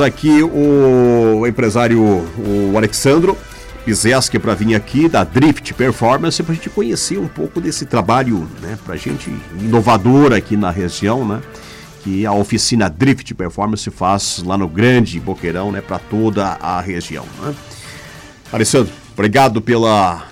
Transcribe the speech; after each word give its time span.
aqui 0.00 0.42
o 0.42 1.46
empresário 1.46 2.00
o 2.02 2.72
Alexandro 2.76 3.36
Pizeski 3.84 4.38
para 4.38 4.54
vir 4.54 4.74
aqui 4.74 5.08
da 5.08 5.24
Drift 5.24 5.72
Performance 5.74 6.42
para 6.42 6.52
a 6.52 6.54
gente 6.54 6.70
conhecer 6.70 7.18
um 7.18 7.26
pouco 7.26 7.60
desse 7.60 7.86
trabalho, 7.86 8.48
né, 8.60 8.78
para 8.84 8.96
gente 8.96 9.32
inovador 9.58 10.32
aqui 10.32 10.56
na 10.56 10.70
região, 10.70 11.26
né, 11.26 11.40
que 12.02 12.26
a 12.26 12.32
oficina 12.32 12.88
Drift 12.88 13.34
Performance 13.34 13.90
faz 13.90 14.42
lá 14.44 14.56
no 14.56 14.68
Grande 14.68 15.18
Boqueirão, 15.18 15.72
né, 15.72 15.80
para 15.80 15.98
toda 15.98 16.46
a 16.60 16.80
região. 16.80 17.24
Né. 17.42 17.54
Alessandro, 18.52 18.92
obrigado 19.12 19.60
pela 19.60 20.24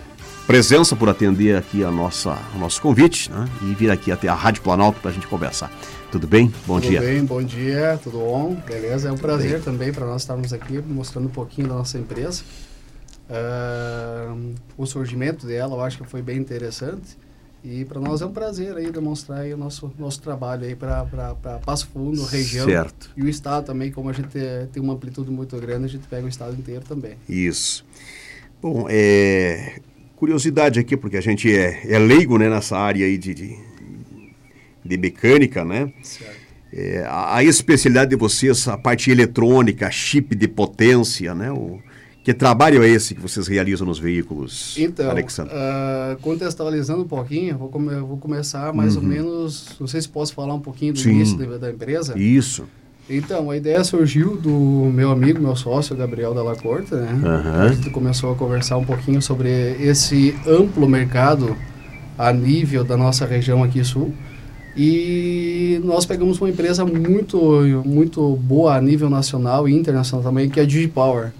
presença, 0.46 0.95
por 0.95 1.09
atender 1.09 1.57
aqui 1.57 1.85
a 1.85 1.91
nossa, 1.91 2.39
o 2.55 2.59
nosso 2.59 2.80
convite 2.80 3.30
né, 3.30 3.46
e 3.62 3.75
vir 3.75 3.91
aqui 3.91 4.12
até 4.12 4.29
a 4.29 4.35
Rádio 4.35 4.62
Planalto 4.62 5.00
para 5.00 5.11
a 5.11 5.14
gente 5.14 5.27
conversar. 5.27 5.71
Tudo 6.11 6.27
bem? 6.27 6.50
Bom 6.66 6.80
tudo 6.80 6.88
dia. 6.88 7.00
Tudo 7.00 7.11
bem, 7.11 7.25
bom 7.25 7.43
dia, 7.43 8.00
tudo 8.02 8.18
bom? 8.18 8.54
Beleza? 8.66 9.11
É 9.11 9.12
um 9.12 9.16
prazer 9.16 9.62
também 9.62 9.93
para 9.93 10.07
nós 10.07 10.22
estarmos 10.22 10.54
aqui 10.54 10.79
mostrando 10.79 11.27
um 11.27 11.30
pouquinho 11.30 11.68
da 11.68 11.75
nossa 11.75 11.98
empresa. 11.98 12.43
Uh, 13.29 14.54
o 14.79 14.86
surgimento 14.86 15.46
dela 15.46 15.76
eu 15.76 15.81
acho 15.82 15.98
que 15.98 16.08
foi 16.08 16.22
bem 16.22 16.39
interessante 16.39 17.18
e 17.62 17.84
para 17.84 18.00
nós 18.00 18.22
é 18.22 18.26
um 18.26 18.32
prazer 18.32 18.75
aí 18.75 18.90
demonstrar 18.90 19.40
aí 19.40 19.53
o 19.53 19.57
nosso, 19.58 19.93
nosso 19.98 20.22
trabalho 20.22 20.64
aí 20.64 20.75
para 20.75 21.04
Passo 21.62 21.89
Fundo, 21.89 22.25
região 22.25 22.67
certo. 22.67 23.11
e 23.14 23.22
o 23.22 23.29
estado 23.29 23.67
também, 23.67 23.90
como 23.93 24.09
a 24.09 24.12
gente 24.14 24.29
tem 24.72 24.82
uma 24.82 24.95
amplitude 24.95 25.31
muito 25.31 25.59
grande, 25.59 25.84
a 25.84 25.89
gente 25.89 26.09
pega 26.09 26.25
o 26.25 26.29
estado 26.29 26.56
inteiro 26.56 26.84
também. 26.89 27.17
Isso. 27.29 27.84
Bom, 28.62 28.86
é, 28.89 29.81
curiosidade 30.17 30.81
aqui, 30.81 30.96
porque 30.96 31.18
a 31.18 31.20
gente 31.20 31.54
é, 31.54 31.93
é 31.93 31.98
leigo 31.98 32.39
né, 32.39 32.48
nessa 32.48 32.78
área 32.78 33.05
aí 33.05 33.19
de, 33.19 33.34
de, 33.34 33.59
de 34.88 34.97
mecânica, 34.97 35.64
né? 35.64 35.92
É, 36.72 37.05
a, 37.06 37.36
a, 37.36 37.44
especialidade 37.44 38.10
de 38.10 38.16
vocês, 38.16 38.66
a 38.69 38.77
parte 38.77 39.11
eletrônica, 39.11 39.91
chip 39.91 40.34
de 40.34 40.48
potência, 40.48 41.34
né? 41.34 41.50
O, 41.50 41.80
que 42.28 42.34
trabalho 42.34 42.83
é 42.83 42.88
esse 42.88 43.14
que 43.14 43.22
vocês 43.22 43.47
realizam 43.47 43.86
nos 43.86 43.98
veículos, 43.98 44.77
então, 44.78 45.08
Alexandre? 45.08 45.55
Uh, 45.55 46.19
contextualizando 46.20 47.03
um 47.03 47.08
pouquinho, 47.08 47.56
vou, 47.56 47.70
come 47.70 47.95
vou 48.00 48.19
começar 48.19 48.70
mais 48.75 48.97
uhum. 48.97 49.03
ou 49.03 49.08
menos, 49.08 49.77
não 49.80 49.86
sei 49.86 50.03
se 50.03 50.08
posso 50.11 50.34
falar 50.34 50.53
um 50.53 50.61
pouquinho 50.61 50.92
do 50.92 50.98
Sim. 50.98 51.12
início 51.12 51.39
da, 51.39 51.56
da 51.56 51.70
empresa. 51.70 52.19
Isso. 52.19 52.67
Então, 53.08 53.50
a 53.50 53.56
ideia 53.56 53.83
surgiu 53.83 54.36
do 54.36 54.50
meu 54.92 55.11
amigo, 55.11 55.41
meu 55.41 55.56
sócio, 55.56 55.97
Gabriel 55.97 56.34
Della 56.34 56.55
Corte, 56.55 56.95
né? 56.95 57.08
Uhum. 57.11 57.62
A 57.62 57.69
gente 57.69 57.89
começou 57.89 58.30
a 58.33 58.34
conversar 58.34 58.77
um 58.77 58.84
pouquinho 58.84 59.23
sobre 59.23 59.48
esse 59.80 60.36
amplo 60.47 60.86
mercado 60.86 61.56
a 62.19 62.30
nível 62.30 62.84
da 62.84 62.98
nossa 62.98 63.25
região 63.25 63.64
aqui 63.64 63.83
sul. 63.83 64.12
E 64.79 65.81
nós 65.83 66.07
pegamos 66.07 66.41
uma 66.41 66.48
empresa 66.48 66.84
muito, 66.84 67.37
muito 67.84 68.37
boa 68.37 68.77
a 68.77 68.81
nível 68.81 69.11
nacional 69.11 69.69
e 69.69 69.75
internacional 69.75 70.23
também, 70.23 70.48
que 70.48 70.61
é 70.61 70.62
a 70.62 70.67
DigiPower. 70.67 71.33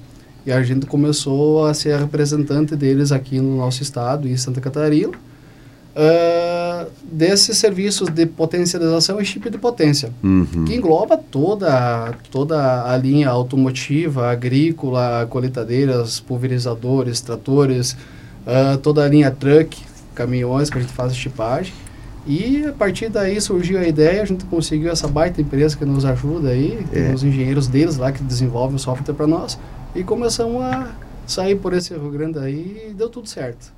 E 0.45 0.50
a 0.50 0.61
gente 0.64 0.86
começou 0.86 1.64
a 1.64 1.72
ser 1.72 1.97
representante 2.00 2.75
deles 2.75 3.12
aqui 3.12 3.39
no 3.39 3.56
nosso 3.56 3.80
estado, 3.80 4.27
em 4.27 4.36
Santa 4.36 4.61
Catarina, 4.61 5.12
uh, 5.12 6.91
desses 7.05 7.56
serviços 7.58 8.08
de 8.08 8.27
potencialização 8.27 9.20
e 9.20 9.25
chip 9.25 9.48
de 9.48 9.58
potência, 9.58 10.11
uhum. 10.20 10.64
que 10.67 10.75
engloba 10.75 11.17
toda, 11.17 12.12
toda 12.33 12.91
a 12.92 12.97
linha 12.97 13.28
automotiva, 13.28 14.33
agrícola, 14.33 15.28
coletadeiras, 15.30 16.19
pulverizadores, 16.19 17.20
tratores, 17.20 17.92
uh, 17.92 18.77
toda 18.78 19.05
a 19.05 19.08
linha 19.08 19.30
truck, 19.30 19.78
caminhões 20.12 20.70
que 20.70 20.78
a 20.78 20.80
gente 20.80 20.92
faz 20.92 21.14
chipagem. 21.14 21.73
E 22.27 22.64
a 22.66 22.72
partir 22.72 23.08
daí 23.08 23.41
surgiu 23.41 23.78
a 23.78 23.86
ideia, 23.88 24.22
a 24.22 24.24
gente 24.24 24.44
conseguiu 24.44 24.91
essa 24.91 25.08
baita 25.08 25.41
empresa 25.41 25.77
que 25.77 25.84
nos 25.84 26.05
ajuda 26.05 26.50
aí, 26.50 26.78
tem 26.92 27.05
É. 27.06 27.14
os 27.14 27.22
engenheiros 27.22 27.66
deles 27.69 27.97
lá 27.97 28.12
que 28.12 28.22
desenvolvem 28.22 28.77
o 28.77 28.78
software 28.78 29.14
para 29.14 29.27
nós, 29.27 29.58
e 29.94 30.05
começamos 30.05 30.61
a 30.62 30.94
sair 31.27 31.56
por 31.56 31.72
esse 31.72 31.94
Rio 31.94 32.11
Grande 32.11 32.39
aí 32.39 32.89
e 32.91 32.94
deu 32.94 33.08
tudo 33.08 33.28
certo. 33.28 33.72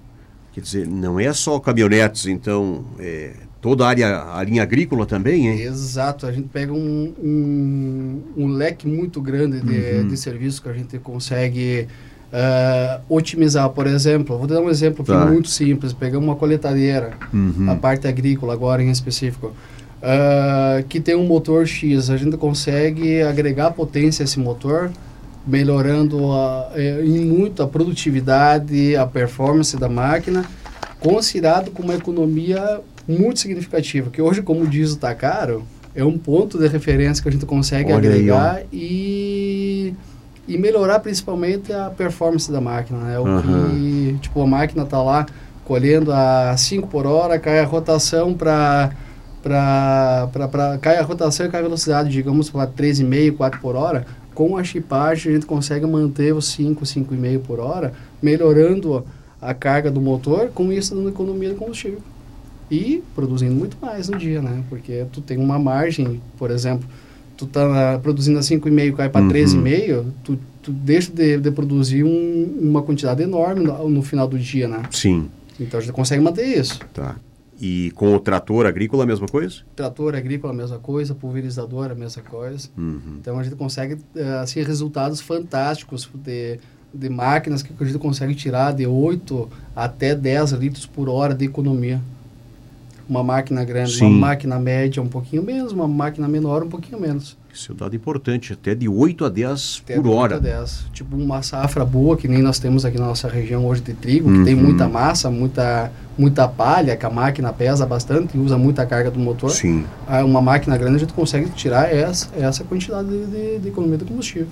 Quer 0.52 0.61
dizer, 0.62 0.86
não 0.88 1.20
é 1.20 1.33
só 1.33 1.61
caminhonetes, 1.61 2.27
então, 2.27 2.84
é, 2.98 3.34
toda 3.61 3.84
a 3.84 3.89
área, 3.89 4.34
a 4.34 4.42
linha 4.42 4.64
agrícola 4.64 5.07
também, 5.07 5.46
hein? 5.46 5.61
Exato, 5.61 6.27
a 6.27 6.33
gente 6.33 6.48
pega 6.48 6.72
um, 6.72 7.14
um, 7.22 8.22
um 8.36 8.46
leque 8.48 8.89
muito 8.89 9.20
grande 9.20 9.61
de, 9.61 9.98
Uhum. 10.01 10.08
de 10.08 10.17
serviços 10.17 10.58
que 10.58 10.68
a 10.68 10.72
gente 10.72 10.98
consegue 10.98 11.86
ah, 12.33 13.01
otimizar. 13.08 13.68
Por 13.70 13.86
exemplo, 13.86 14.36
vou 14.39 14.46
dar 14.46 14.61
um 14.61 14.68
exemplo 14.70 15.05
Tá. 15.05 15.27
muito 15.27 15.48
simples, 15.48 15.92
pegamos 15.92 16.27
uma 16.29 16.36
coletadeira, 16.36 17.13
Uhum. 17.33 17.67
a 17.70 17.74
parte 17.74 18.07
agrícola 18.07 18.52
agora 18.52 18.83
em 18.83 18.91
específico, 18.91 19.52
ah, 20.02 20.83
que 20.89 21.01
tem 21.01 21.14
um 21.17 21.27
motor 21.27 21.67
X, 21.67 22.11
a 22.11 22.17
gente 22.17 22.36
consegue 22.36 23.23
agregar 23.23 23.70
potência 23.73 24.23
a 24.23 24.24
esse 24.24 24.39
motor, 24.39 24.90
melhorando 25.46 26.33
a, 26.33 26.70
eh, 26.74 27.02
em 27.05 27.24
muito 27.24 27.63
a 27.63 27.67
produtividade, 27.67 28.95
a 28.95 29.07
performance 29.07 29.77
da 29.77 29.89
máquina, 29.89 30.45
considerado 31.01 31.70
como 31.70 31.89
uma 31.89 31.95
economia 31.96 32.80
muito 33.08 33.40
significativa, 33.40 34.11
que 34.11 34.20
hoje, 34.20 34.42
como 34.42 34.63
o 34.63 34.67
diesel 34.67 34.96
está 34.96 35.14
caro, 35.14 35.64
é 35.95 36.05
um 36.05 36.17
ponto 36.19 36.58
de 36.58 36.69
referência 36.69 37.23
que 37.23 37.29
a 37.29 37.33
gente 37.33 37.46
consegue 37.46 37.90
Olha 37.92 38.08
aí, 38.11 38.14
agregar 38.17 38.63
e, 38.73 39.39
e 40.50 40.58
melhorar 40.58 40.98
principalmente 40.98 41.72
a 41.72 41.90
performance 41.90 42.50
da 42.50 42.61
máquina, 42.61 42.98
né? 42.98 43.18
O 43.20 43.27
Aham. 43.27 43.68
que, 43.68 44.18
tipo, 44.20 44.42
a 44.42 44.46
máquina 44.46 44.83
está 44.83 45.00
lá 45.00 45.24
colhendo 45.64 46.12
a 46.12 46.56
5 46.56 46.88
por 46.88 47.06
hora, 47.06 47.38
cai 47.38 47.61
a 47.61 47.64
rotação 47.64 48.34
para 48.34 48.90
para 49.40 50.77
cai 50.83 50.98
a 50.98 51.02
rotação 51.02 51.46
e 51.46 51.48
cai 51.48 51.60
a 51.60 51.62
velocidade, 51.62 52.10
digamos, 52.10 52.50
para 52.50 52.66
3,5, 52.66 53.36
4 53.36 53.60
por 53.60 53.77
hora, 53.77 54.05
com 54.34 54.56
a 54.56 54.64
chipagem 54.64 55.30
a 55.30 55.34
gente 55.36 55.46
consegue 55.46 55.86
manter 55.86 56.34
os 56.34 56.48
5, 56.48 56.84
5,5 56.84 57.39
por 57.39 57.60
hora, 57.60 57.92
melhorando 58.20 59.05
a 59.40 59.55
carga 59.55 59.89
do 59.90 60.00
motor, 60.00 60.50
com 60.52 60.72
isso 60.72 60.94
dando 60.94 61.08
economia 61.08 61.50
de 61.50 61.55
combustível. 61.55 62.00
E 62.68 63.02
produzindo 63.14 63.55
muito 63.55 63.77
mais 63.80 64.08
no 64.08 64.18
dia, 64.18 64.42
né? 64.42 64.62
Porque 64.68 65.06
tu 65.12 65.20
tem 65.20 65.39
uma 65.39 65.58
margem, 65.58 66.20
por 66.36 66.50
exemplo, 66.50 66.86
tu 67.40 67.46
tá 67.46 67.98
produzindo 68.02 68.39
a 68.39 68.42
5,5 68.42 68.96
cai 68.96 69.08
para 69.08 69.23
Uhum. 69.23 69.28
13,5, 69.30 70.05
tu, 70.23 70.39
tu 70.62 70.70
deixa 70.73 71.11
de, 71.12 71.39
de 71.39 71.51
produzir 71.51 72.05
um, 72.05 72.58
uma 72.61 72.83
quantidade 72.83 73.23
enorme 73.23 73.64
no, 73.64 73.89
no 73.89 74.02
final 74.02 74.28
do 74.28 74.39
dia, 74.39 74.68
né? 74.68 74.83
Sim, 74.90 75.28
Então 75.58 75.78
a 75.78 75.83
gente 75.83 75.92
consegue 75.92 76.23
manter 76.23 76.45
isso. 76.46 76.78
tá. 76.95 77.17
E 77.62 77.90
com 77.95 78.14
o 78.14 78.18
trator 78.18 78.64
agrícola 78.64 79.02
a 79.05 79.06
mesma 79.06 79.27
coisa? 79.28 79.56
Trator 79.77 80.14
agrícola, 80.14 80.51
a 80.51 80.56
mesma 80.56 80.78
coisa, 80.78 81.14
pulverizador, 81.14 81.90
a 81.90 81.95
mesma 81.95 82.23
coisa. 82.23 82.68
Uhum. 82.77 83.18
Então 83.20 83.39
a 83.39 83.42
gente 83.42 83.55
consegue 83.55 83.98
eh, 84.17 84.39
assim 84.42 84.62
resultados 84.62 85.20
fantásticos 85.20 86.08
de, 86.14 86.58
de 86.95 87.08
máquinas 87.11 87.62
que 87.62 87.70
a 87.78 87.84
gente 87.84 87.98
consegue 87.98 88.34
tirar 88.34 88.72
de 88.72 88.86
8 88.86 89.46
até 89.77 90.14
10 90.14 90.52
litros 90.52 90.86
por 90.86 91.08
hora 91.11 91.34
de 91.34 91.45
economia. 91.45 92.01
Uma 93.10 93.24
máquina 93.24 93.64
grande, 93.64 93.90
Sim. 93.96 94.04
uma 94.04 94.28
máquina 94.28 94.56
média 94.56 95.02
um 95.02 95.08
pouquinho 95.08 95.42
menos, 95.42 95.72
uma 95.72 95.88
máquina 95.88 96.28
menor 96.28 96.62
um 96.62 96.68
pouquinho 96.68 97.00
menos. 97.00 97.36
Isso 97.52 97.72
é 97.72 97.74
um 97.74 97.76
dado 97.76 97.96
importante, 97.96 98.52
até 98.52 98.72
de 98.72 98.88
8 98.88 99.24
a 99.24 99.28
10 99.28 99.82
Até 99.82 99.96
por 99.96 100.06
8 100.06 100.16
a 100.16 100.20
hora. 100.20 100.40
10. 100.40 100.84
Tipo 100.92 101.16
uma 101.16 101.42
safra 101.42 101.84
boa, 101.84 102.16
que 102.16 102.28
nem 102.28 102.40
nós 102.40 102.60
temos 102.60 102.84
aqui 102.84 102.96
na 103.00 103.06
nossa 103.06 103.26
região 103.28 103.66
hoje 103.66 103.80
de 103.82 103.94
trigo, 103.94 104.30
que 104.32 104.44
tem 104.44 104.54
Uhum. 104.54 104.62
muita 104.62 104.88
massa, 104.88 105.28
muita, 105.28 105.90
muita 106.16 106.46
palha, 106.46 106.96
que 106.96 107.04
a 107.04 107.10
máquina 107.10 107.52
pesa 107.52 107.84
bastante 107.84 108.36
e 108.36 108.40
usa 108.40 108.56
muita 108.56 108.86
carga 108.86 109.10
do 109.10 109.18
motor. 109.18 109.50
Sim. 109.50 109.84
Ah, 110.06 110.24
uma 110.24 110.40
máquina 110.40 110.78
grande 110.78 110.94
a 110.94 110.98
gente 111.00 111.12
consegue 111.12 111.50
tirar 111.50 111.92
essa, 111.92 112.28
essa 112.36 112.62
quantidade 112.62 113.08
de, 113.08 113.27
de, 113.27 113.58
de 113.58 113.68
economia 113.70 113.98
de 113.98 114.04
combustível. 114.04 114.46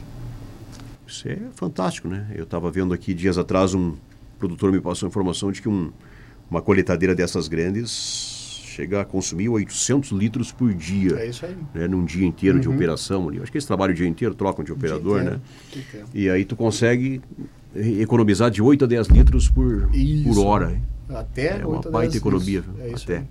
Isso 1.07 1.29
é 1.29 1.39
fantástico, 1.55 2.09
né? 2.09 2.27
Eu 2.35 2.43
estava 2.43 2.73
vendo 2.73 2.93
aqui 2.93 3.15
dias 3.15 3.39
atrás 3.39 3.73
um 3.73 3.95
produtor 4.37 4.73
me 4.73 4.81
passou 4.81 5.07
a 5.07 5.09
informação 5.11 5.53
de 5.53 5.63
que 5.63 5.69
um, 5.69 5.93
uma 6.51 6.61
coletadeira 6.61 7.15
dessas 7.15 7.47
grandes 7.47 8.37
chega 8.79 9.01
a 9.01 9.05
consumir 9.05 9.49
800 9.49 10.11
litros 10.13 10.53
por 10.53 10.73
dia, 10.73 11.17
É 11.19 11.27
isso 11.29 11.45
aí. 11.45 11.57
né? 11.75 11.89
Num 11.89 12.05
dia 12.05 12.25
inteiro 12.25 12.61
de 12.61 12.69
Uhum. 12.69 12.77
operação 12.77 13.29
ali. 13.29 13.41
Acho 13.43 13.51
que 13.51 13.59
eles 13.59 13.67
trabalham 13.67 13.93
o 13.93 13.97
dia 13.97 14.07
inteiro, 14.07 14.35
trocam 14.37 14.65
de 14.65 14.73
operador, 14.73 15.21
né? 15.25 15.41
inteiro, 15.73 15.87
inteiro. 15.89 16.07
E 16.15 16.31
aí 16.31 16.45
tu 16.45 16.55
consegue 16.55 17.21
economizar 17.75 18.51
de 18.53 18.63
8 18.63 18.85
a 18.85 18.87
10 18.89 19.09
litros 19.09 19.49
por, 19.49 19.91
por 20.25 20.39
hora. 20.39 20.73
hein? 20.73 20.83
Até 21.09 21.59
É 21.61 21.67
uma 21.67 21.77
8 21.79 21.89
a 21.89 21.91
baita 21.91 22.13
10 22.13 22.17
economia. 22.23 22.65
É 22.79 22.89
isso 22.93 23.05
até. 23.05 23.19
aí. 23.19 23.25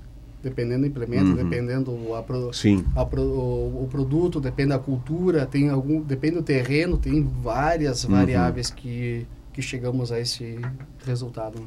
Dependendo 0.44 0.82
do 0.82 0.88
implemento, 0.88 1.30
Uhum. 1.32 1.36
dependendo 1.36 2.14
a, 2.14 2.22
pro, 2.22 2.52
a 2.96 3.06
pro, 3.06 3.22
o, 3.22 3.84
o 3.84 3.88
produto, 3.90 4.40
depende 4.42 4.70
da 4.70 4.80
cultura, 4.80 5.46
tem 5.46 5.70
algum, 5.70 6.02
depende 6.02 6.36
do 6.36 6.44
terreno, 6.44 6.98
tem 6.98 7.24
várias 7.42 8.04
Uhum. 8.04 8.12
variáveis 8.12 8.70
que, 8.70 9.26
que 9.54 9.62
chegamos 9.62 10.12
a 10.12 10.20
esse 10.20 10.58
resultado. 11.06 11.60
né? 11.60 11.66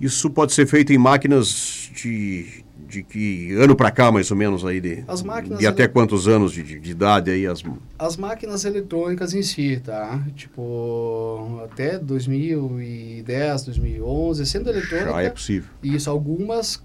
Isso 0.00 0.28
pode 0.28 0.52
ser 0.52 0.66
feito 0.66 0.92
em 0.92 0.98
máquinas 0.98 1.88
de, 1.94 2.63
de 2.88 3.02
que 3.02 3.52
ano 3.54 3.74
para 3.74 3.90
cá, 3.90 4.12
mais 4.12 4.30
ou 4.30 4.36
menos, 4.36 4.64
aí 4.64 4.80
de, 4.80 5.04
As 5.08 5.22
máquinas 5.22 5.58
de 5.58 5.66
até 5.66 5.88
quantos 5.88 6.28
anos 6.28 6.52
de, 6.52 6.62
de- 6.62 6.78
de 6.80 6.90
idade 6.90 7.30
aí 7.30 7.46
as 7.46 7.62
As 7.98 8.16
máquinas 8.16 8.64
eletrônicas 8.64 9.34
em 9.34 9.42
si, 9.42 9.80
tá? 9.82 10.22
Tipo, 10.36 11.60
até 11.64 11.98
2010, 11.98 13.64
2011, 13.64 14.46
sendo 14.46 14.70
eletrônica, 14.70 15.10
já 15.12 15.22
é 15.22 15.30
possível. 15.30 15.70
Isso, 15.82 16.10
algumas 16.10 16.82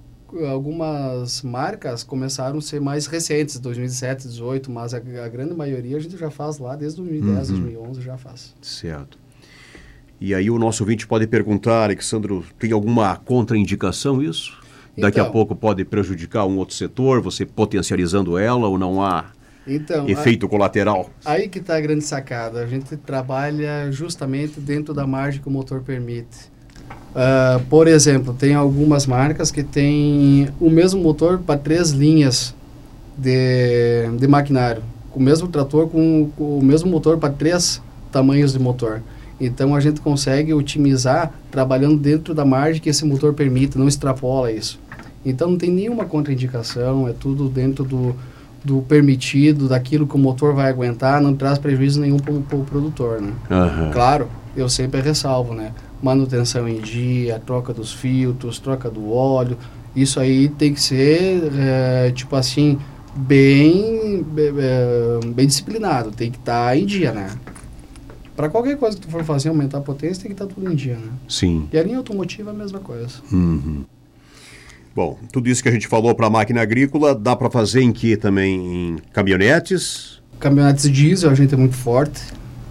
algumas 0.48 1.42
marcas 1.42 2.04
começaram 2.04 2.60
a 2.60 2.62
ser 2.62 2.80
mais 2.80 3.08
recentes, 3.08 3.58
2017, 3.60 4.26
2018, 4.26 4.72
mas 4.72 4.94
a, 4.94 4.98
a 4.98 5.28
grande 5.28 5.56
maioria 5.56 5.98
a 5.98 6.00
gente 6.00 6.16
já 6.18 6.30
faz 6.30 6.60
lá 6.60 6.76
desde 6.76 6.98
2010, 6.98 7.50
uhum. 7.50 7.60
2011 7.62 8.02
já 8.02 8.16
faz. 8.16 8.54
Certo. 8.62 9.18
E 10.22 10.36
aí 10.36 10.52
o 10.52 10.60
nosso 10.60 10.84
ouvinte 10.84 11.08
pode 11.08 11.26
perguntar, 11.26 11.84
Alexandro, 11.86 12.44
tem 12.60 12.72
alguma 12.74 13.16
contraindicação 13.16 14.22
isso? 14.22 14.62
Daqui 14.98 15.20
então, 15.20 15.30
a 15.30 15.32
pouco 15.32 15.56
pode 15.56 15.86
prejudicar 15.86 16.46
um 16.46 16.58
outro 16.58 16.76
setor, 16.76 17.22
você 17.22 17.46
potencializando 17.46 18.38
ela 18.38 18.68
ou 18.68 18.78
não 18.78 19.02
há 19.02 19.32
então, 19.66 20.08
efeito 20.10 20.46
a, 20.46 20.50
colateral? 20.50 21.10
Aí 21.24 21.48
que 21.48 21.60
está 21.60 21.76
a 21.76 21.82
grande 21.82 22.04
sacada. 22.04 22.62
A 22.62 22.68
gente 22.68 22.98
trabalha 22.98 23.92
justamente 23.92 24.60
dentro 24.60 24.94
da 24.94 25.06
margem 25.06 25.42
que 25.42 25.48
o 25.48 25.52
motor 25.52 25.82
permite. 25.82 26.50
Uh, 27.10 27.64
por 27.70 27.88
exemplo, 27.88 28.34
tem 28.34 28.54
algumas 28.54 29.06
marcas 29.06 29.52
que 29.52 29.64
têm 29.64 30.50
o 30.60 30.70
mesmo 30.70 31.02
motor 31.02 31.40
para 31.40 31.60
três 31.60 31.92
linhas 31.92 32.56
de, 33.18 34.10
de 34.18 34.28
maquinário. 34.28 34.84
O 35.14 35.20
mesmo 35.20 35.48
trator, 35.48 35.88
com, 35.88 36.30
com 36.38 36.60
o 36.60 36.64
mesmo 36.64 36.90
motor 36.90 37.18
para 37.18 37.34
três 37.34 37.82
tamanhos 38.12 38.54
de 38.54 38.60
motor. 38.60 39.02
Então 39.40 39.74
a 39.74 39.80
gente 39.80 40.02
consegue 40.02 40.54
otimizar 40.54 41.32
trabalhando 41.50 41.98
dentro 41.98 42.34
da 42.34 42.44
margem 42.44 42.82
que 42.82 42.90
esse 42.90 43.06
motor 43.06 43.34
permite, 43.34 43.78
não 43.78 43.88
extrapola 43.88 44.52
isso. 44.52 44.80
Então 45.26 45.52
não 45.52 45.58
tem 45.58 45.72
nenhuma 45.72 46.06
contraindicação, 46.06 47.08
é 47.08 47.14
tudo 47.14 47.50
dentro 47.50 47.84
do, 47.84 48.16
do 48.64 48.82
permitido, 48.82 49.68
daquilo 49.68 50.08
que 50.08 50.16
o 50.16 50.20
motor 50.20 50.54
vai 50.54 50.70
aguentar, 50.70 51.22
não 51.22 51.34
traz 51.34 51.58
prejuízo 51.58 52.00
nenhum 52.02 52.18
para 52.18 52.34
o 52.34 52.64
produtor, 52.64 53.22
né? 53.22 53.34
Uhum. 53.50 53.92
Claro, 53.92 54.28
eu 54.56 54.68
sempre 54.70 55.02
ressalvo, 55.02 55.54
né? 55.54 55.74
Manutenção 56.02 56.68
em 56.68 56.80
dia, 56.80 57.42
troca 57.46 57.74
dos 57.74 57.94
filtros, 57.94 58.60
troca 58.60 58.90
do 58.90 59.12
óleo, 59.12 59.58
isso 59.96 60.20
aí 60.20 60.48
tem 60.50 60.74
que 60.74 60.82
ser, 60.82 61.52
é, 61.58 62.12
tipo 62.12 62.36
assim, 62.36 62.78
bem, 63.16 64.24
bem, 64.24 64.54
é, 64.58 65.20
bem 65.28 65.48
disciplinado, 65.48 66.12
tem 66.12 66.32
que 66.32 66.38
estar 66.38 66.68
tá 66.68 66.78
em 66.78 66.86
dia, 66.86 67.12
né? 67.12 67.30
Para 68.40 68.48
qualquer 68.48 68.78
coisa 68.78 68.96
que 68.96 69.06
tu 69.06 69.12
for 69.12 69.22
fazer, 69.26 69.50
aumentar 69.50 69.80
a 69.80 69.82
potência, 69.82 70.24
tem 70.24 70.30
que 70.30 70.34
estar 70.34 70.46
tá 70.46 70.54
tudo 70.56 70.72
em 70.72 70.74
dia, 70.74 70.96
né? 70.96 71.12
Sim. 71.28 71.68
E 71.74 71.78
a 71.78 71.84
linha 71.84 71.98
automotiva 71.98 72.52
é 72.52 72.54
a 72.54 72.56
mesma 72.56 72.80
coisa. 72.80 73.16
Uhum. 73.30 73.84
Bom, 74.96 75.20
tudo 75.30 75.50
isso 75.50 75.62
que 75.62 75.68
a 75.68 75.72
gente 75.74 75.90
falou 75.90 76.16
para 76.16 76.28
a 76.28 76.30
máquina 76.30 76.62
agrícola, 76.62 77.14
dá 77.14 77.36
para 77.36 77.50
fazer 77.50 77.82
em 77.82 77.92
que 77.92 78.16
também? 78.16 78.56
Em 78.56 78.98
caminhonetes? 79.12 80.22
Caminhonetes 80.40 80.90
diesel 80.90 81.30
a 81.30 81.36
gente 81.36 81.54
é 81.54 81.58
muito 81.58 81.76
forte. 81.76 82.22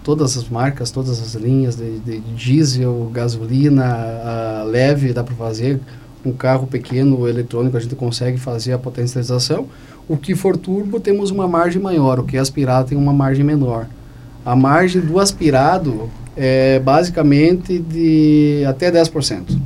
Todas 0.03 0.35
as 0.35 0.49
marcas, 0.49 0.89
todas 0.89 1.21
as 1.21 1.35
linhas 1.35 1.75
de, 1.75 1.99
de 1.99 2.19
diesel, 2.19 3.07
gasolina, 3.13 4.63
leve, 4.63 5.13
dá 5.13 5.23
para 5.23 5.35
fazer. 5.35 5.79
Um 6.25 6.31
carro 6.31 6.65
pequeno, 6.65 7.27
eletrônico, 7.27 7.77
a 7.77 7.79
gente 7.79 7.93
consegue 7.93 8.39
fazer 8.39 8.73
a 8.73 8.79
potencialização. 8.79 9.67
O 10.07 10.17
que 10.17 10.33
for 10.33 10.57
turbo, 10.57 10.99
temos 10.99 11.29
uma 11.29 11.47
margem 11.47 11.79
maior. 11.79 12.19
O 12.19 12.23
que 12.23 12.37
é 12.37 12.39
aspirado 12.39 12.89
tem 12.89 12.97
uma 12.97 13.13
margem 13.13 13.45
menor. 13.45 13.85
A 14.49 14.55
margem 14.55 14.99
do 14.99 15.19
aspirado 15.19 16.09
é 16.35 16.79
basicamente 16.79 17.77
de 17.77 18.63
até 18.67 18.91
10% 18.91 19.59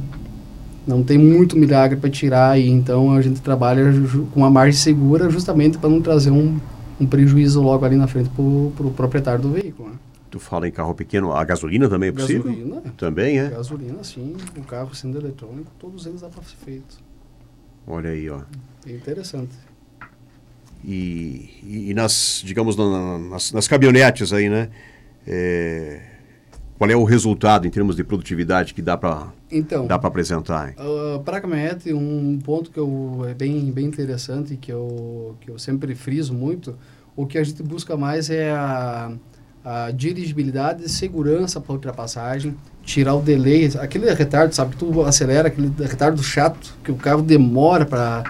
não 0.85 1.01
tem 1.01 1.17
muito 1.17 1.57
milagre 1.57 1.97
para 1.97 2.09
tirar 2.09 2.51
aí, 2.51 2.69
então 2.69 3.13
a 3.13 3.21
gente 3.21 3.41
trabalha 3.41 3.85
com 4.33 4.41
uma 4.41 4.49
margem 4.49 4.77
segura 4.77 5.29
justamente 5.29 5.77
para 5.77 5.89
não 5.89 6.01
trazer 6.01 6.31
um, 6.31 6.59
um 6.99 7.05
prejuízo 7.05 7.61
logo 7.61 7.85
ali 7.85 7.95
na 7.95 8.07
frente 8.07 8.29
para 8.29 8.43
o 8.43 8.93
proprietário 8.93 9.41
do 9.41 9.51
veículo. 9.51 9.91
Né? 9.91 9.95
Tu 10.29 10.39
fala 10.39 10.67
em 10.67 10.71
carro 10.71 10.93
pequeno, 10.93 11.31
a 11.31 11.41
gasolina 11.45 11.87
também 11.87 12.09
é 12.09 12.11
possível? 12.11 12.43
Gasolina. 12.43 12.81
Também 12.97 13.39
é? 13.39 13.49
Gasolina, 13.51 14.03
sim. 14.03 14.35
O 14.57 14.63
carro 14.63 14.93
sendo 14.93 15.17
eletrônico, 15.17 15.71
todos 15.79 16.05
eles 16.05 16.19
dá 16.19 16.27
para 16.27 16.43
ser 16.43 16.57
feito. 16.57 16.97
Olha 17.87 18.09
aí, 18.09 18.29
ó. 18.29 18.41
É 18.85 18.91
interessante. 18.91 19.55
E, 20.83 21.87
e, 21.89 21.93
nas, 21.93 22.41
digamos, 22.43 22.75
nas, 22.75 23.51
nas 23.53 23.67
caminhonetes 23.67 24.33
aí, 24.33 24.49
né? 24.49 24.69
É, 25.25 26.01
qual 26.77 26.89
é 26.89 26.95
o 26.95 27.05
resultado 27.05 27.65
em 27.65 27.69
termos 27.69 27.95
de 27.95 28.03
produtividade 28.03 28.73
que 28.73 28.81
dá 28.81 28.97
para 28.97 29.31
então, 29.49 29.87
dá 29.87 29.97
para 29.97 30.09
apresentar? 30.09 30.71
Uh, 30.71 31.21
para 31.23 31.37
a 31.37 31.41
caminhonete, 31.41 31.93
um 31.93 32.37
ponto 32.43 32.69
que 32.69 32.77
eu, 32.77 33.25
é 33.29 33.33
bem, 33.33 33.71
bem 33.71 33.85
interessante, 33.85 34.57
que 34.57 34.71
eu, 34.71 35.37
que 35.39 35.49
eu 35.49 35.57
sempre 35.57 35.95
friso 35.95 36.33
muito, 36.33 36.75
o 37.15 37.25
que 37.25 37.37
a 37.37 37.43
gente 37.43 37.63
busca 37.63 37.95
mais 37.95 38.29
é 38.29 38.51
a, 38.51 39.13
a 39.63 39.91
dirigibilidade 39.91 40.83
e 40.83 40.89
segurança 40.89 41.61
para 41.61 41.73
ultrapassagem, 41.73 42.53
tirar 42.83 43.15
o 43.15 43.21
delay, 43.21 43.71
aquele 43.79 44.11
retardo, 44.13 44.53
sabe, 44.53 44.71
que 44.71 44.77
tu 44.77 45.01
acelera, 45.03 45.47
aquele 45.47 45.71
retardo 45.79 46.21
chato, 46.21 46.75
que 46.83 46.91
o 46.91 46.95
carro 46.95 47.21
demora 47.21 47.85
para 47.85 48.23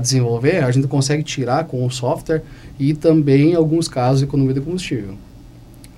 desenvolver, 0.00 0.64
a 0.64 0.70
gente 0.70 0.86
consegue 0.86 1.22
tirar 1.22 1.64
com 1.64 1.84
o 1.84 1.90
software 1.90 2.42
e 2.78 2.94
também, 2.94 3.52
em 3.52 3.54
alguns 3.54 3.88
casos, 3.88 4.22
economia 4.22 4.54
de 4.54 4.60
combustível. 4.60 5.14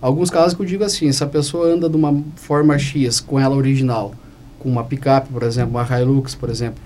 Alguns 0.00 0.30
casos 0.30 0.54
que 0.54 0.62
eu 0.62 0.66
digo 0.66 0.82
assim, 0.82 1.12
se 1.12 1.22
a 1.22 1.26
pessoa 1.26 1.66
anda 1.66 1.88
de 1.88 1.96
uma 1.96 2.24
forma 2.36 2.78
X 2.78 3.20
com 3.20 3.38
ela 3.38 3.54
original, 3.54 4.14
com 4.58 4.68
uma 4.68 4.82
picape, 4.82 5.28
por 5.30 5.42
exemplo, 5.42 5.70
uma 5.70 6.00
Hilux, 6.00 6.34
por 6.34 6.48
exemplo, 6.48 6.82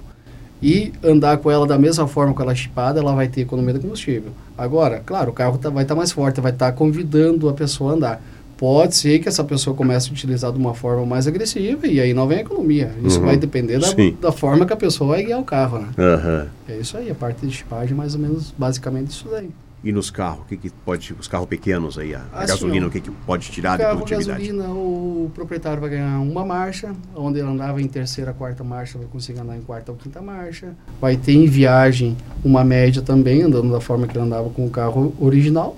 e 0.62 0.92
andar 1.02 1.36
com 1.38 1.50
ela 1.50 1.66
da 1.66 1.78
mesma 1.78 2.06
forma 2.06 2.32
com 2.32 2.42
ela 2.42 2.54
chipada, 2.54 2.98
ela 2.98 3.14
vai 3.14 3.28
ter 3.28 3.42
economia 3.42 3.74
de 3.74 3.80
combustível. 3.80 4.32
Agora, 4.56 5.02
claro, 5.04 5.30
o 5.30 5.34
carro 5.34 5.58
tá, 5.58 5.68
vai 5.68 5.84
estar 5.84 5.94
tá 5.94 5.98
mais 5.98 6.10
forte, 6.10 6.40
vai 6.40 6.52
estar 6.52 6.72
tá 6.72 6.72
convidando 6.72 7.48
a 7.48 7.52
pessoa 7.52 7.92
a 7.92 7.94
andar. 7.94 8.22
Pode 8.56 8.94
ser 8.94 9.18
que 9.18 9.28
essa 9.28 9.42
pessoa 9.42 9.74
comece 9.74 10.08
a 10.08 10.12
utilizar 10.12 10.52
de 10.52 10.58
uma 10.58 10.74
forma 10.74 11.04
mais 11.04 11.26
agressiva 11.26 11.86
e 11.86 12.00
aí 12.00 12.14
não 12.14 12.26
vem 12.28 12.38
a 12.38 12.40
economia. 12.42 12.94
Isso 13.04 13.18
uhum. 13.18 13.26
vai 13.26 13.36
depender 13.36 13.78
da, 13.78 13.88
da, 14.20 14.32
forma 14.32 14.64
que 14.64 14.72
a 14.72 14.76
pessoa 14.76 15.10
vai 15.10 15.24
guiar 15.24 15.40
o 15.40 15.44
carro, 15.44 15.78
né? 15.80 15.88
Uhum. 15.98 16.48
É 16.68 16.78
isso 16.78 16.96
aí, 16.96 17.10
a 17.10 17.14
parte 17.14 17.46
de 17.46 17.52
chipagem 17.52 17.94
mais 17.94 18.14
ou 18.14 18.20
menos, 18.20 18.54
basicamente 18.56 19.10
isso 19.10 19.28
daí. 19.30 19.50
E 19.84 19.92
nos 19.92 20.10
carros, 20.10 20.40
o 20.40 20.44
que, 20.48 20.56
que 20.56 20.70
pode, 20.70 21.14
os 21.20 21.28
carros 21.28 21.46
pequenos 21.46 21.98
aí, 21.98 22.14
a, 22.14 22.22
a 22.32 22.46
gasolina, 22.46 22.86
o 22.86 22.90
que, 22.90 23.02
que 23.02 23.10
pode 23.10 23.50
tirar 23.50 23.76
de 23.76 23.84
produtividade? 23.84 24.40
gasolina, 24.40 24.72
o 24.72 25.30
proprietário 25.34 25.78
vai 25.78 25.90
ganhar 25.90 26.20
uma 26.20 26.42
marcha, 26.42 26.90
onde 27.14 27.38
ele 27.38 27.48
andava 27.48 27.82
em 27.82 27.86
terceira, 27.86 28.32
quarta 28.32 28.64
marcha, 28.64 28.96
vai 28.96 29.06
conseguir 29.08 29.40
andar 29.40 29.58
em 29.58 29.60
quarta 29.60 29.92
ou 29.92 29.98
quinta 29.98 30.22
marcha. 30.22 30.74
Vai 30.98 31.18
ter 31.18 31.32
em 31.32 31.44
viagem 31.44 32.16
uma 32.42 32.64
média 32.64 33.02
também, 33.02 33.42
andando 33.42 33.70
da 33.70 33.78
forma 33.78 34.06
que 34.06 34.16
ele 34.16 34.24
andava 34.24 34.48
com 34.48 34.64
o 34.64 34.70
carro 34.70 35.14
original. 35.20 35.76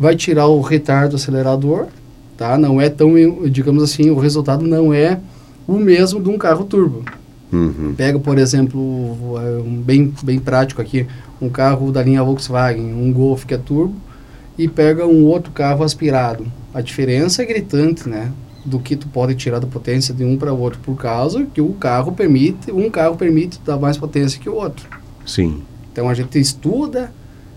Vai 0.00 0.16
tirar 0.16 0.46
o 0.46 0.62
retardo 0.62 1.16
acelerador, 1.16 1.88
tá? 2.36 2.56
Não 2.58 2.80
é 2.80 2.88
tão, 2.88 3.14
digamos 3.48 3.82
assim, 3.82 4.10
o 4.10 4.18
resultado 4.18 4.66
não 4.66 4.92
é 4.92 5.20
o 5.66 5.74
mesmo 5.74 6.22
de 6.22 6.28
um 6.28 6.38
carro 6.38 6.64
turbo. 6.64 7.04
Uhum. 7.52 7.94
Pega, 7.96 8.18
por 8.18 8.38
exemplo, 8.38 8.80
um 8.80 9.80
bem, 9.80 10.12
bem 10.22 10.38
prático 10.38 10.80
aqui, 10.80 11.06
um 11.40 11.48
carro 11.48 11.92
da 11.92 12.02
linha 12.02 12.24
Volkswagen, 12.24 12.94
um 12.94 13.12
Golf 13.12 13.44
que 13.44 13.54
é 13.54 13.58
turbo, 13.58 13.94
e 14.56 14.66
pega 14.66 15.06
um 15.06 15.24
outro 15.24 15.52
carro 15.52 15.84
aspirado. 15.84 16.46
A 16.72 16.80
diferença 16.80 17.42
é 17.42 17.44
gritante, 17.44 18.08
né? 18.08 18.32
Do 18.64 18.78
que 18.78 18.96
tu 18.96 19.08
pode 19.08 19.34
tirar 19.34 19.58
da 19.58 19.66
potência 19.66 20.14
de 20.14 20.24
um 20.24 20.38
para 20.38 20.52
o 20.52 20.58
outro, 20.58 20.78
por 20.80 20.96
causa 20.96 21.44
que 21.52 21.60
o 21.60 21.72
carro 21.74 22.12
permite, 22.12 22.70
um 22.72 22.88
carro 22.88 23.16
permite 23.16 23.60
dar 23.64 23.76
mais 23.76 23.98
potência 23.98 24.40
que 24.40 24.48
o 24.48 24.54
outro. 24.54 24.88
Sim. 25.26 25.62
Então 25.92 26.08
a 26.08 26.14
gente 26.14 26.38
estuda, 26.38 27.12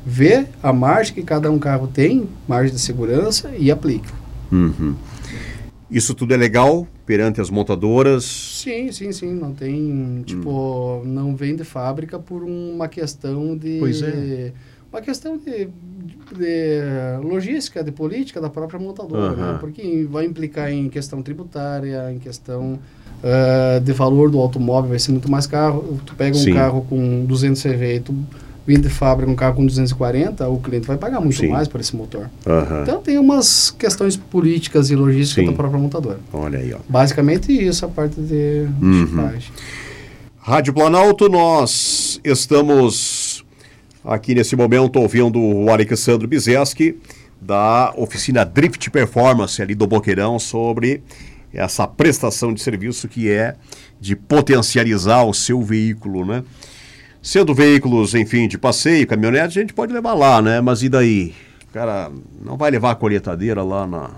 vê 0.05 0.45
a 0.61 0.73
margem 0.73 1.13
que 1.13 1.21
cada 1.21 1.49
um 1.49 1.57
carro 1.57 1.87
tem, 1.87 2.27
margem 2.47 2.73
de 2.73 2.81
segurança 2.81 3.51
e 3.57 3.71
aplica. 3.71 4.09
Uhum. 4.51 4.95
Isso 5.89 6.15
tudo 6.15 6.33
é 6.33 6.37
legal 6.37 6.87
perante 7.05 7.39
as 7.39 7.49
montadoras? 7.49 8.23
Sim, 8.23 8.91
sim, 8.91 9.11
sim. 9.11 9.33
Não 9.33 9.53
tem, 9.53 10.23
tipo, 10.25 10.49
hum. 10.49 11.03
não 11.05 11.35
vem 11.35 11.55
de 11.55 11.63
fábrica 11.63 12.17
por 12.17 12.43
uma 12.43 12.87
questão 12.87 13.55
de... 13.55 13.77
Pois 13.79 14.01
é. 14.01 14.51
Uma 14.91 15.01
questão 15.01 15.37
de, 15.37 15.67
de 16.35 16.81
logística, 17.21 17.83
de 17.83 17.91
política 17.91 18.39
da 18.39 18.49
própria 18.49 18.79
montadora, 18.79 19.33
uhum. 19.33 19.53
né? 19.53 19.57
Porque 19.59 20.07
vai 20.09 20.25
implicar 20.25 20.71
em 20.71 20.87
questão 20.89 21.21
tributária, 21.21 22.11
em 22.13 22.17
questão 22.17 22.79
uh, 23.21 23.79
de 23.81 23.91
valor 23.91 24.31
do 24.31 24.39
automóvel, 24.39 24.91
vai 24.91 24.99
ser 24.99 25.11
muito 25.11 25.29
mais 25.29 25.45
caro. 25.45 25.99
Tu 26.05 26.15
pega 26.15 26.35
um 26.35 26.39
sim. 26.39 26.53
carro 26.53 26.85
com 26.89 27.25
200 27.25 27.61
CV 27.61 27.95
e 27.95 27.99
tu 27.99 28.15
vindo 28.65 28.83
de 28.83 28.89
fábrica 28.89 29.31
um 29.31 29.35
carro 29.35 29.55
com 29.55 29.65
240, 29.65 30.47
o 30.49 30.59
cliente 30.59 30.87
vai 30.87 30.97
pagar 30.97 31.19
muito 31.19 31.37
Sim. 31.37 31.49
mais 31.49 31.67
por 31.67 31.79
esse 31.79 31.95
motor. 31.95 32.29
Uhum. 32.45 32.81
Então 32.81 33.01
tem 33.01 33.17
umas 33.17 33.69
questões 33.69 34.17
políticas 34.17 34.89
e 34.89 34.95
logísticas 34.95 35.45
Sim. 35.45 35.51
da 35.51 35.55
própria 35.55 35.79
montadora. 35.79 36.19
Olha 36.33 36.59
aí, 36.59 36.73
ó. 36.73 36.79
Basicamente 36.89 37.51
isso, 37.51 37.85
a 37.85 37.87
parte 37.87 38.19
de 38.19 38.67
uhum. 38.81 39.39
Rádio 40.39 40.73
Planalto, 40.73 41.29
nós 41.29 42.19
estamos 42.23 43.45
aqui 44.03 44.33
nesse 44.33 44.55
momento 44.55 44.99
ouvindo 44.99 45.39
o 45.39 45.69
Alexandre 45.69 46.27
Bizeski 46.27 46.97
da 47.41 47.93
oficina 47.95 48.43
Drift 48.43 48.89
Performance 48.89 49.61
ali 49.61 49.75
do 49.75 49.85
Boqueirão 49.85 50.39
sobre 50.39 51.03
essa 51.53 51.87
prestação 51.87 52.53
de 52.53 52.61
serviço 52.61 53.07
que 53.07 53.29
é 53.29 53.55
de 53.99 54.15
potencializar 54.15 55.23
o 55.23 55.33
seu 55.33 55.61
veículo, 55.61 56.25
né? 56.25 56.43
Sendo 57.25 57.55
veículos, 57.55 58.13
enfim, 58.13 58.47
de 58.47 58.55
passeio, 58.55 59.07
caminhonete, 59.07 59.57
a 59.57 59.61
gente 59.63 59.73
pode 59.73 59.91
levar 59.91 60.13
lá, 60.13 60.43
né? 60.43 60.61
Mas 60.61 60.83
e 60.83 60.89
daí? 60.89 61.33
O 61.67 61.73
cara 61.73 62.11
não 62.39 62.55
vai 62.55 62.69
levar 62.69 62.91
a 62.91 62.95
colheitadeira 62.95 63.63
lá 63.63 63.87
na, 63.87 64.11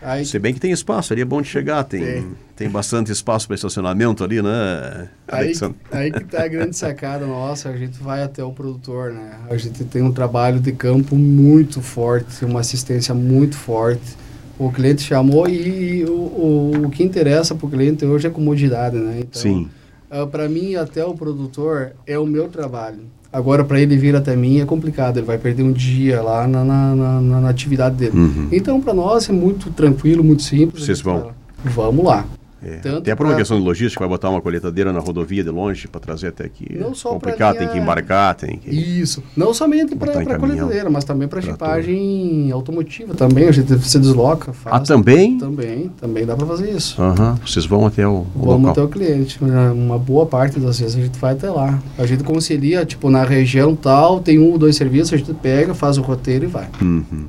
Aí, 0.00 0.24
Se 0.24 0.38
bem 0.38 0.54
que 0.54 0.60
tem 0.60 0.70
espaço, 0.70 1.12
ali 1.12 1.22
é 1.22 1.24
bom 1.24 1.42
de 1.42 1.48
chegar, 1.48 1.82
tem, 1.82 2.00
tem. 2.00 2.26
tem 2.56 2.68
bastante 2.70 3.10
espaço 3.10 3.48
para 3.48 3.56
estacionamento 3.56 4.22
ali, 4.22 4.40
né? 4.40 5.08
Aí, 5.26 5.52
aí 5.90 6.12
que 6.12 6.24
tá 6.24 6.44
a 6.44 6.48
grande 6.48 6.76
sacada 6.76 7.26
nossa, 7.26 7.68
a 7.68 7.76
gente 7.76 8.00
vai 8.00 8.22
até 8.22 8.44
o 8.44 8.52
produtor, 8.52 9.12
né? 9.12 9.38
A 9.50 9.56
gente 9.56 9.84
tem 9.84 10.02
um 10.02 10.12
trabalho 10.12 10.60
de 10.60 10.70
campo 10.70 11.16
muito 11.16 11.80
forte, 11.80 12.44
uma 12.44 12.60
assistência 12.60 13.12
muito 13.12 13.56
forte. 13.56 14.16
O 14.56 14.70
cliente 14.70 15.02
chamou 15.02 15.48
e, 15.48 16.00
e 16.00 16.04
o, 16.04 16.12
o, 16.12 16.86
o, 16.86 16.90
que 16.90 17.02
interessa 17.02 17.54
para 17.54 17.66
o 17.66 17.70
cliente 17.70 18.04
hoje 18.04 18.28
é 18.28 18.30
comodidade, 18.30 18.96
né? 18.96 19.18
Então, 19.20 19.42
Sim. 19.42 19.68
Uh, 20.12 20.26
para 20.26 20.46
mim, 20.48 20.74
até 20.74 21.02
o 21.04 21.14
produtor, 21.14 21.92
é 22.06 22.18
o 22.18 22.26
meu 22.26 22.48
trabalho. 22.48 23.00
Agora, 23.32 23.64
para 23.64 23.80
ele 23.80 23.96
vir 23.96 24.14
até 24.14 24.36
mim 24.36 24.60
é 24.60 24.66
complicado, 24.66 25.16
ele 25.16 25.26
vai 25.26 25.38
perder 25.38 25.62
um 25.62 25.72
dia 25.72 26.20
lá 26.20 26.46
na, 26.46 26.62
na, 26.62 26.94
na, 26.94 27.40
na 27.40 27.48
atividade 27.48 27.96
dele. 27.96 28.18
Uhum. 28.18 28.48
Então, 28.52 28.78
para 28.78 28.92
nós 28.92 29.30
é 29.30 29.32
muito 29.32 29.70
tranquilo, 29.70 30.22
muito 30.22 30.42
simples. 30.42 30.84
Vocês 30.84 31.00
vão? 31.00 31.32
Vamos 31.64 32.04
lá. 32.04 32.26
É. 32.64 33.00
Tem 33.00 33.12
a 33.12 33.16
própria 33.16 33.36
questão 33.36 33.58
de 33.58 33.64
logística, 33.64 34.00
vai 34.00 34.08
botar 34.08 34.30
uma 34.30 34.40
coletadeira 34.40 34.92
na 34.92 35.00
rodovia 35.00 35.42
de 35.42 35.50
longe 35.50 35.88
para 35.88 36.00
trazer 36.00 36.28
até 36.28 36.44
aqui. 36.44 36.66
Não 36.78 36.94
só 36.94 37.10
complicado, 37.10 37.54
linha... 37.54 37.66
tem 37.66 37.74
que 37.74 37.82
embarcar, 37.82 38.34
tem 38.34 38.58
que. 38.58 38.70
Isso. 38.70 39.22
Não 39.36 39.52
somente 39.52 39.96
para 39.96 40.20
a 40.20 40.38
coletadeira, 40.38 40.88
mas 40.88 41.04
também 41.04 41.26
para 41.26 41.40
chipagem 41.40 42.50
automotiva 42.52 43.14
também. 43.14 43.48
A 43.48 43.52
gente 43.52 43.76
se 43.80 43.98
desloca. 43.98 44.52
Faz, 44.52 44.76
ah, 44.76 44.80
também? 44.80 45.38
Também, 45.38 45.90
também 46.00 46.24
dá 46.24 46.36
para 46.36 46.46
fazer 46.46 46.70
isso. 46.70 47.00
Uhum. 47.02 47.34
Vocês 47.44 47.66
vão 47.66 47.86
até 47.86 48.06
o. 48.06 48.20
o 48.20 48.26
Vamos 48.34 48.68
local. 48.68 48.70
até 48.70 48.82
o 48.82 48.88
cliente. 48.88 49.38
Uma 49.42 49.98
boa 49.98 50.26
parte 50.26 50.60
das 50.60 50.78
vezes 50.78 50.96
a 50.96 51.00
gente 51.00 51.18
vai 51.18 51.32
até 51.32 51.50
lá. 51.50 51.80
A 51.98 52.06
gente 52.06 52.22
concilia, 52.22 52.84
tipo, 52.84 53.10
na 53.10 53.24
região 53.24 53.74
tal, 53.74 54.20
tem 54.20 54.38
um 54.38 54.52
ou 54.52 54.58
dois 54.58 54.76
serviços, 54.76 55.12
a 55.12 55.16
gente 55.16 55.34
pega, 55.34 55.74
faz 55.74 55.98
o 55.98 56.02
roteiro 56.02 56.44
e 56.44 56.48
vai. 56.48 56.68
Uhum. 56.80 57.26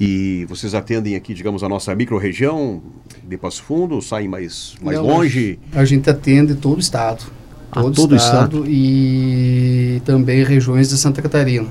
E 0.00 0.44
vocês 0.48 0.74
atendem 0.74 1.14
aqui, 1.14 1.32
digamos, 1.32 1.62
a 1.62 1.68
nossa 1.68 1.94
micro-região 1.94 2.82
de 3.22 3.36
Passo 3.36 3.62
Fundo, 3.62 4.02
saem 4.02 4.28
mais, 4.28 4.74
mais 4.82 4.98
Não, 4.98 5.06
longe? 5.06 5.58
A 5.72 5.84
gente 5.84 6.10
atende 6.10 6.54
todo 6.54 6.76
o 6.76 6.80
estado. 6.80 7.24
Todo, 7.72 7.88
ah, 7.88 7.92
todo 7.94 8.12
o 8.12 8.16
estado, 8.16 8.56
estado. 8.58 8.66
E 8.68 10.02
também 10.04 10.44
regiões 10.44 10.88
de 10.88 10.96
Santa 10.96 11.22
Catarina, 11.22 11.68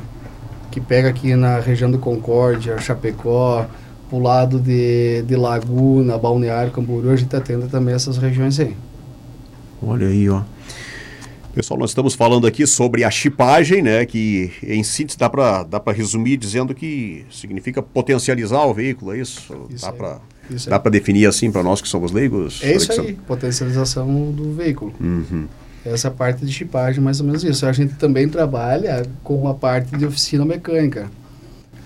que 0.72 0.80
pega 0.80 1.10
aqui 1.10 1.36
na 1.36 1.60
região 1.60 1.92
do 1.92 2.00
Concórdia, 2.00 2.78
Chapecó, 2.80 3.68
pro 4.10 4.20
lado 4.20 4.60
de, 4.60 5.24
de 5.24 5.36
Laguna, 5.36 6.18
Balneário, 6.18 6.72
Camboriú, 6.72 7.12
a 7.12 7.16
gente 7.16 7.36
atende 7.36 7.68
também 7.68 7.94
essas 7.94 8.18
regiões 8.18 8.60
aí. 8.60 8.76
Olha 9.82 10.08
aí, 10.08 10.30
ó. 10.30 10.42
Pessoal, 11.54 11.80
nós 11.80 11.92
estamos 11.92 12.16
falando 12.16 12.48
aqui 12.48 12.66
sobre 12.66 13.04
a 13.04 13.12
chipagem, 13.12 13.84
né, 13.84 14.08
que 14.08 14.52
em 14.64 14.84
síntese 14.84 15.20
dá 15.20 15.30
para 15.30 15.62
dá 15.62 15.80
resumir 15.92 16.36
dizendo 16.36 16.74
que 16.74 17.26
significa 17.30 17.80
potencializar 17.80 18.66
o 18.66 18.74
veículo, 18.74 19.14
é 19.14 19.20
isso? 19.20 19.68
isso 19.70 19.86
dá 19.86 19.92
para 19.94 20.20
dá 20.68 20.80
para 20.80 20.92
definir 20.92 21.28
assim 21.28 21.52
para 21.52 21.62
nós 21.62 21.80
que 21.80 21.88
somos 21.88 22.12
leigos? 22.12 22.60
É 22.64 22.76
isso 22.76 22.92
aí, 23.00 23.14
potencialização 23.14 24.32
do 24.32 24.52
veículo. 24.54 24.94
Uhum. 25.00 25.48
Essa 25.86 26.10
parte 26.10 26.44
de 26.44 26.52
chipagem, 26.52 27.04
mais 27.04 27.20
ou 27.20 27.26
menos 27.26 27.44
isso. 27.44 27.66
A 27.66 27.72
gente 27.72 27.96
também 27.96 28.28
trabalha 28.28 29.06
com 29.24 29.48
a 29.48 29.54
parte 29.54 29.96
de 29.96 30.06
oficina 30.06 30.46
mecânica. 30.46 31.12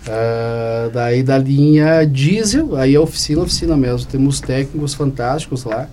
Uh, 0.05 0.89
daí 0.93 1.23
da 1.23 1.37
linha 1.37 2.05
diesel, 2.05 2.75
aí 2.77 2.95
é 2.95 2.99
oficina, 2.99 3.41
oficina 3.41 3.75
mesmo. 3.75 4.07
Temos 4.07 4.39
técnicos 4.39 4.93
fantásticos 4.93 5.65
lá 5.65 5.89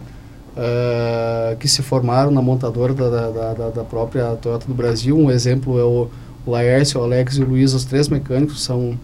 uh, 0.56 1.56
que 1.56 1.68
se 1.68 1.82
formaram 1.82 2.30
na 2.30 2.40
montadora 2.40 2.94
da, 2.94 3.08
da, 3.08 3.52
da, 3.54 3.70
da, 3.70 3.84
própria 3.84 4.36
Toyota 4.36 4.66
do 4.66 4.74
Brasil. 4.74 5.16
Um 5.16 5.30
exemplo 5.30 5.78
é 5.78 5.84
o 5.84 6.08
Laércio, 6.46 7.00
o 7.00 7.04
Alex 7.04 7.36
e 7.36 7.42
o 7.42 7.46
Luiz, 7.46 7.72
os 7.74 7.84
três 7.84 8.08
mecânicos, 8.08 8.62
são 8.62 8.98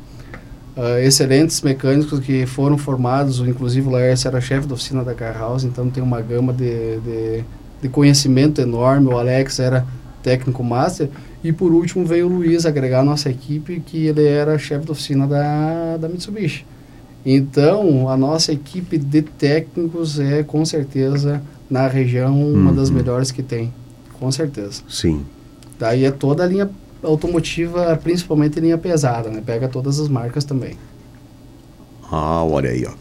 uh, 0.77 0.99
excelentes 1.03 1.61
mecânicos 1.63 2.21
que 2.21 2.47
foram 2.47 2.79
formados, 2.79 3.41
inclusive 3.41 3.89
o 3.89 3.91
Laércio 3.91 4.29
era 4.29 4.41
chefe 4.41 4.67
da 4.67 4.75
oficina 4.75 5.05
da 5.05 5.15
Car 5.15 5.39
House, 5.39 5.65
então 5.65 5.89
tem 5.91 6.03
uma 6.03 6.21
gama 6.21 6.53
de, 6.53 7.01
de, 7.01 7.45
de 7.83 7.89
conhecimento 7.89 8.61
enorme. 8.61 9.09
O 9.09 9.19
Alex 9.19 9.59
era 9.59 9.87
técnico 10.23 10.63
master. 10.63 11.09
E 11.43 11.53
por 11.53 11.73
último 11.73 12.05
veio 12.05 12.27
o 12.27 12.29
Luiz 12.29 12.67
agregar 12.67 13.01
a 13.01 13.05
nossa 13.05 13.31
equipe, 13.31 13.81
que 13.81 14.07
ele 14.07 14.27
era 14.27 14.59
chefe 14.59 14.85
da 14.85 14.93
oficina 14.93 15.27
da, 15.27 15.97
da 15.97 16.07
Mitsubishi. 16.07 16.67
Então, 17.25 18.09
a 18.09 18.17
nossa 18.17 18.53
equipe 18.53 18.97
de 18.97 19.23
técnicos 19.23 20.19
é, 20.19 20.43
com 20.43 20.65
certeza, 20.65 21.43
na 21.69 21.87
região, 21.87 22.43
uma 22.43 22.73
das 22.73 22.89
uhum. 22.89 22.97
melhores 22.97 23.31
que 23.31 23.43
tem. 23.43 23.73
Com 24.19 24.31
certeza. 24.33 24.83
Sim. 24.89 25.25
Daí 25.79 26.05
é 26.05 26.11
toda 26.11 26.45
a 26.45 26.47
linha 26.47 26.71
automotiva, 27.03 27.99
principalmente 28.03 28.61
linha 28.61 28.79
pesada, 28.79 29.31
né? 29.31 29.43
Pega 29.45 29.69
todas 29.69 29.99
as 29.99 30.09
marcas 30.09 30.45
também. 30.45 30.77
Ah, 32.11 32.43
olha 32.45 32.71
aí, 32.71 32.85
ó. 32.87 32.93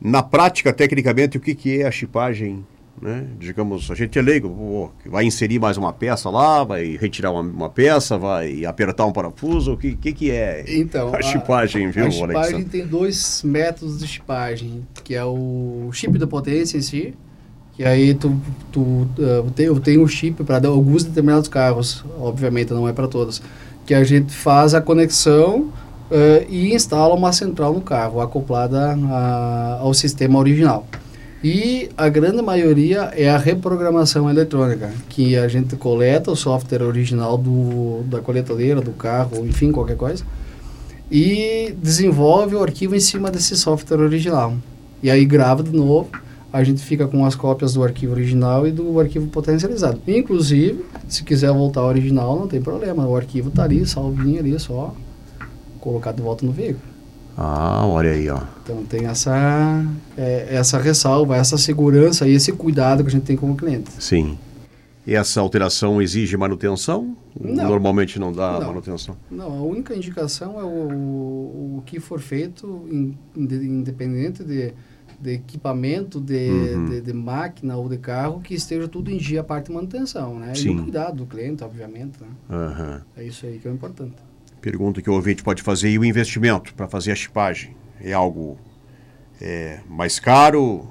Na 0.00 0.22
prática, 0.22 0.72
tecnicamente, 0.72 1.36
o 1.36 1.40
que, 1.40 1.54
que 1.54 1.80
é 1.80 1.86
a 1.86 1.90
chipagem 1.90 2.64
né? 3.00 3.26
Digamos, 3.38 3.90
a 3.90 3.94
gente 3.94 4.18
é 4.18 4.22
leigo, 4.22 4.92
vai 5.04 5.24
inserir 5.24 5.58
mais 5.58 5.76
uma 5.76 5.92
peça 5.92 6.30
lá, 6.30 6.64
vai 6.64 6.96
retirar 6.96 7.30
uma, 7.30 7.40
uma 7.40 7.68
peça, 7.68 8.16
vai 8.16 8.64
apertar 8.64 9.06
um 9.06 9.12
parafuso, 9.12 9.72
o 9.72 9.76
que, 9.76 9.94
que, 9.96 10.12
que 10.12 10.30
é 10.30 10.64
então, 10.66 11.12
a, 11.14 11.18
a 11.18 11.22
chipagem, 11.22 11.90
viu, 11.90 12.06
A 12.06 12.10
chipagem 12.10 12.64
tem 12.64 12.86
dois 12.86 13.42
métodos 13.44 13.98
de 13.98 14.06
chipagem, 14.06 14.86
que 15.04 15.14
é 15.14 15.24
o 15.24 15.90
chip 15.92 16.18
da 16.18 16.26
potência 16.26 16.78
em 16.78 16.82
si, 16.82 17.14
que 17.74 17.84
aí 17.84 18.14
tu, 18.14 18.40
tu 18.72 18.80
uh, 18.80 19.50
tem, 19.54 19.66
eu 19.66 19.78
tenho 19.78 20.02
um 20.02 20.08
chip 20.08 20.42
para 20.44 20.66
alguns 20.66 21.04
determinados 21.04 21.48
carros, 21.48 22.04
obviamente 22.18 22.72
não 22.72 22.88
é 22.88 22.92
para 22.92 23.06
todos, 23.06 23.42
que 23.84 23.94
a 23.94 24.02
gente 24.02 24.34
faz 24.34 24.74
a 24.74 24.80
conexão 24.80 25.70
uh, 26.10 26.46
e 26.48 26.74
instala 26.74 27.14
uma 27.14 27.32
central 27.32 27.74
no 27.74 27.82
carro, 27.82 28.20
acoplada 28.20 28.96
a, 29.10 29.78
ao 29.80 29.92
sistema 29.92 30.38
original. 30.38 30.86
E 31.48 31.90
a 31.96 32.08
grande 32.08 32.42
maioria 32.42 33.12
é 33.14 33.30
a 33.30 33.38
reprogramação 33.38 34.28
eletrônica, 34.28 34.92
que 35.08 35.36
a 35.36 35.46
gente 35.46 35.76
coleta 35.76 36.28
o 36.28 36.34
software 36.34 36.82
original 36.82 37.38
do, 37.38 38.02
da 38.06 38.20
coletadeira, 38.20 38.80
do 38.80 38.90
carro, 38.90 39.46
enfim, 39.46 39.70
qualquer 39.70 39.96
coisa, 39.96 40.24
e 41.08 41.72
desenvolve 41.80 42.56
o 42.56 42.62
arquivo 42.64 42.96
em 42.96 43.00
cima 43.00 43.30
desse 43.30 43.56
software 43.56 44.00
original. 44.00 44.56
E 45.00 45.08
aí 45.08 45.24
grava 45.24 45.62
de 45.62 45.70
novo, 45.70 46.10
a 46.52 46.64
gente 46.64 46.82
fica 46.82 47.06
com 47.06 47.24
as 47.24 47.36
cópias 47.36 47.74
do 47.74 47.84
arquivo 47.84 48.14
original 48.14 48.66
e 48.66 48.72
do 48.72 48.98
arquivo 48.98 49.28
potencializado. 49.28 50.00
Inclusive, 50.04 50.84
se 51.06 51.22
quiser 51.22 51.52
voltar 51.52 51.82
ao 51.82 51.86
original, 51.86 52.36
não 52.36 52.48
tem 52.48 52.60
problema, 52.60 53.06
o 53.06 53.14
arquivo 53.14 53.50
está 53.50 53.62
ali, 53.62 53.86
salvinho 53.86 54.40
ali, 54.40 54.58
só 54.58 54.92
colocar 55.78 56.10
de 56.10 56.22
volta 56.22 56.44
no 56.44 56.50
veículo. 56.50 56.95
Ah, 57.36 57.86
olha 57.86 58.12
aí, 58.12 58.28
ó. 58.30 58.40
Então 58.62 58.82
tem 58.84 59.06
essa, 59.06 59.84
é, 60.16 60.46
essa 60.50 60.78
ressalva, 60.78 61.36
essa 61.36 61.58
segurança 61.58 62.26
e 62.26 62.32
esse 62.32 62.50
cuidado 62.52 63.02
que 63.02 63.08
a 63.08 63.12
gente 63.12 63.24
tem 63.24 63.36
com 63.36 63.50
o 63.50 63.56
cliente. 63.56 63.90
Sim. 63.98 64.38
E 65.06 65.14
essa 65.14 65.40
alteração 65.40 66.02
exige 66.02 66.36
manutenção? 66.36 67.16
Não. 67.38 67.68
Normalmente 67.68 68.18
não 68.18 68.32
dá 68.32 68.58
não. 68.58 68.68
manutenção? 68.68 69.16
Não, 69.30 69.52
a 69.52 69.62
única 69.62 69.94
indicação 69.94 70.58
é 70.58 70.64
o, 70.64 71.76
o 71.78 71.82
que 71.86 72.00
for 72.00 72.18
feito, 72.18 72.84
in, 72.90 73.14
independente 73.36 74.42
de, 74.42 74.72
de 75.20 75.34
equipamento, 75.34 76.20
de, 76.20 76.50
uhum. 76.50 76.86
de, 76.86 77.00
de, 77.02 77.12
máquina 77.12 77.76
ou 77.76 77.88
de 77.88 77.98
carro, 77.98 78.40
que 78.40 78.54
esteja 78.54 78.88
tudo 78.88 79.10
em 79.10 79.16
dia 79.16 79.42
a 79.42 79.44
parte 79.44 79.66
de 79.66 79.74
manutenção, 79.74 80.40
né? 80.40 80.54
Sim. 80.54 80.70
E 80.70 80.80
o 80.80 80.82
cuidado 80.82 81.18
do 81.18 81.26
cliente, 81.26 81.62
obviamente. 81.62 82.18
Né? 82.20 82.28
Uhum. 82.50 83.00
É 83.16 83.24
isso 83.24 83.46
aí 83.46 83.58
que 83.60 83.68
é 83.68 83.70
o 83.70 83.74
importante. 83.74 84.16
Pergunta 84.60 85.00
que 85.00 85.08
o 85.08 85.12
ouvinte 85.12 85.42
pode 85.42 85.62
fazer, 85.62 85.90
e 85.90 85.98
o 85.98 86.04
investimento 86.04 86.74
para 86.74 86.88
fazer 86.88 87.12
a 87.12 87.14
chipagem? 87.14 87.76
É 88.00 88.12
algo 88.12 88.58
é, 89.40 89.78
mais 89.88 90.18
caro? 90.18 90.86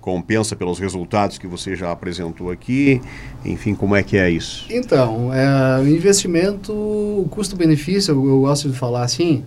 Compensa 0.00 0.56
pelos 0.56 0.78
resultados 0.78 1.36
que 1.36 1.46
você 1.46 1.76
já 1.76 1.90
apresentou 1.92 2.50
aqui? 2.50 3.02
Enfim, 3.44 3.74
como 3.74 3.94
é 3.94 4.02
que 4.02 4.16
é 4.16 4.30
isso? 4.30 4.66
Então, 4.70 5.32
é, 5.32 5.80
o 5.80 5.86
investimento, 5.86 6.72
o 6.72 7.28
custo-benefício, 7.30 8.12
eu, 8.12 8.26
eu, 8.26 8.40
gosto 8.40 8.70
de 8.70 8.78
falar 8.78 9.02
assim, 9.02 9.44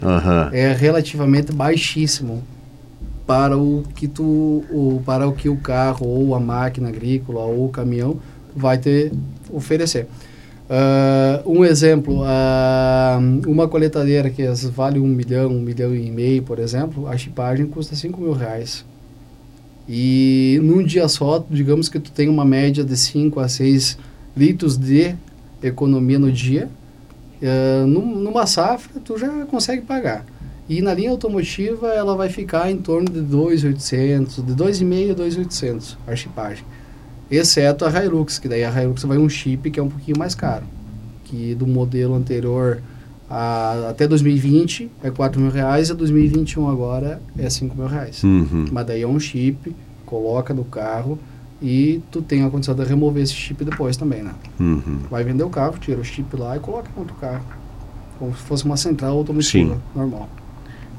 é 0.51 0.71
relativamente 0.73 1.51
baixíssimo 1.51 2.43
para 3.25 3.57
o 3.57 3.83
que 3.95 4.07
tu, 4.07 4.23
o, 4.69 5.01
para 5.05 5.27
o 5.27 5.33
que 5.33 5.49
o 5.49 5.55
carro 5.55 6.05
ou 6.05 6.35
a 6.35 6.39
máquina 6.39 6.89
agrícola 6.89 7.41
ou 7.41 7.65
o 7.65 7.69
caminhão 7.69 8.19
vai 8.55 8.77
te 8.77 9.11
oferecer. 9.49 10.07
Uh, 10.73 11.59
um 11.59 11.63
exemplo, 11.63 12.23
uh, 12.23 13.47
uma 13.47 13.67
coletadeira 13.67 14.27
que 14.31 14.43
vale 14.71 14.99
um 14.99 15.05
milhão, 15.05 15.51
um 15.51 15.61
milhão 15.61 15.93
e 15.95 16.09
meio, 16.09 16.41
por 16.41 16.57
exemplo, 16.57 17.07
a 17.07 17.15
chipagem 17.15 17.67
custa 17.67 17.95
5 17.95 18.19
mil 18.19 18.33
reais. 18.33 18.83
E 19.87 20.59
num 20.63 20.81
dia 20.83 21.07
só, 21.07 21.45
digamos 21.47 21.89
que 21.89 21.99
tu 21.99 22.11
tem 22.11 22.27
uma 22.27 22.43
média 22.43 22.83
de 22.83 22.97
5 22.97 23.39
a 23.39 23.47
6 23.47 23.99
litros 24.35 24.75
de 24.75 25.13
economia 25.61 26.17
no 26.17 26.31
dia, 26.31 26.67
uh, 27.39 27.85
numa 27.85 28.47
safra 28.47 28.99
tu 28.99 29.15
já 29.15 29.45
consegue 29.45 29.83
pagar. 29.83 30.25
E 30.67 30.81
na 30.81 30.91
linha 30.91 31.11
automotiva 31.11 31.89
ela 31.89 32.15
vai 32.15 32.29
ficar 32.29 32.71
em 32.71 32.77
torno 32.77 33.11
de 33.11 33.19
2.800, 33.19 34.43
de 34.43 34.53
2,5 34.55 35.11
a 35.11 35.15
2.800 35.15 35.97
a 36.07 36.15
chipagem 36.15 36.65
exceto 37.37 37.85
a 37.85 38.03
Hilux, 38.03 38.39
que 38.39 38.47
daí 38.47 38.63
a 38.63 38.81
Hilux 38.81 39.03
vai 39.03 39.17
um 39.17 39.29
chip 39.29 39.69
que 39.71 39.79
é 39.79 39.83
um 39.83 39.89
pouquinho 39.89 40.17
mais 40.17 40.35
caro, 40.35 40.65
que 41.23 41.55
do 41.55 41.65
modelo 41.65 42.15
anterior 42.15 42.81
A, 43.29 43.89
até 43.89 44.07
2020 44.07 44.91
é 45.03 45.09
4 45.09 45.39
mil 45.39 45.51
reais 45.51 45.89
e 45.89 45.93
2021 45.93 46.67
agora 46.67 47.21
é 47.37 47.49
5 47.49 47.75
mil 47.75 47.87
reais. 47.87 48.23
Uhum. 48.23 48.67
Mas 48.71 48.85
daí 48.85 49.01
é 49.01 49.07
um 49.07 49.19
chip, 49.19 49.75
coloca 50.05 50.53
no 50.53 50.63
carro 50.63 51.17
e 51.61 52.01
tu 52.11 52.21
tem 52.21 52.43
a 52.43 52.49
condição 52.49 52.75
de 52.75 52.83
remover 52.83 53.23
esse 53.23 53.33
chip 53.33 53.63
depois 53.63 53.95
também, 53.95 54.21
né? 54.21 54.33
Uhum. 54.59 54.99
Vai 55.09 55.23
vender 55.23 55.43
o 55.43 55.49
carro, 55.49 55.77
tira 55.79 55.99
o 55.99 56.03
chip 56.03 56.35
lá 56.35 56.57
e 56.57 56.59
coloca 56.59 56.89
no 56.93 57.01
outro 57.01 57.15
carro. 57.15 57.45
Como 58.19 58.35
se 58.35 58.43
fosse 58.43 58.65
uma 58.65 58.77
central 58.77 59.17
automotiva 59.17 59.75
Sim. 59.75 59.81
normal. 59.95 60.29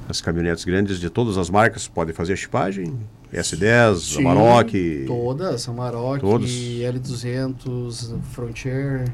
As 0.08 0.20
caminhonetes 0.20 0.64
grandes 0.64 0.98
de 0.98 1.08
todas 1.08 1.38
as 1.38 1.48
marcas 1.48 1.86
podem 1.86 2.14
fazer 2.14 2.32
a 2.32 2.36
chipagem? 2.36 2.92
S10, 3.34 3.96
Sim, 3.96 4.20
Amarok. 4.20 5.04
Todas, 5.06 5.68
Amarok, 5.68 6.20
Todas. 6.20 6.50
L200, 6.50 8.14
Frontier, 8.32 9.12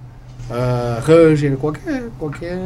ah, 0.51 1.01
Ranger, 1.03 1.57
qualquer, 1.57 2.11
qualquer, 2.19 2.59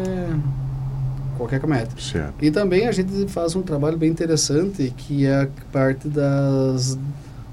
qualquer 1.37 1.61
caminhonete. 1.61 2.03
Certo. 2.03 2.35
E 2.43 2.51
também 2.51 2.87
a 2.87 2.93
gente 2.93 3.27
faz 3.29 3.55
um 3.55 3.63
trabalho 3.63 3.97
bem 3.97 4.11
interessante 4.11 4.93
que 4.97 5.27
é 5.27 5.43
a 5.43 5.49
parte 5.71 6.09
das 6.09 6.99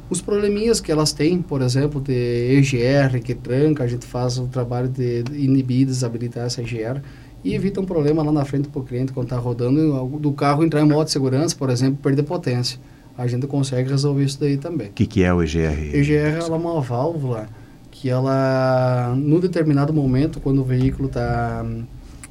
os 0.09 0.21
probleminhas 0.21 0.81
que 0.81 0.91
elas 0.91 1.13
têm, 1.13 1.41
por 1.41 1.61
exemplo, 1.61 2.01
de 2.01 2.57
EGR 2.57 3.21
que 3.23 3.33
tranca, 3.33 3.85
a 3.85 3.87
gente 3.87 4.05
faz 4.05 4.37
o 4.37 4.45
trabalho 4.45 4.89
de 4.89 5.23
inibir, 5.31 5.85
desabilitar 5.85 6.47
essa 6.47 6.61
EGR 6.61 7.01
e 7.45 7.55
evita 7.55 7.79
um 7.79 7.85
problema 7.85 8.21
lá 8.21 8.31
na 8.31 8.43
frente 8.43 8.67
para 8.67 8.81
o 8.81 8.83
cliente 8.83 9.13
quando 9.13 9.27
está 9.27 9.37
rodando 9.37 10.05
do 10.19 10.33
carro 10.33 10.65
entrar 10.65 10.81
em 10.81 10.85
modo 10.85 11.05
de 11.05 11.11
segurança, 11.11 11.55
por 11.55 11.69
exemplo, 11.69 11.99
perder 12.03 12.23
potência. 12.23 12.77
A 13.17 13.27
gente 13.27 13.45
consegue 13.47 13.89
resolver 13.89 14.23
isso 14.23 14.39
daí 14.39 14.57
também. 14.57 14.87
O 14.89 14.93
que, 14.93 15.05
que 15.05 15.23
é 15.23 15.33
o 15.33 15.43
EGR? 15.43 15.95
EGR 15.95 16.39
é 16.39 16.43
uma 16.43 16.81
válvula 16.81 17.47
que 17.91 18.09
ela, 18.09 19.13
no 19.15 19.39
determinado 19.39 19.93
momento, 19.93 20.39
quando 20.39 20.61
o 20.61 20.63
veículo 20.63 21.07
está 21.07 21.63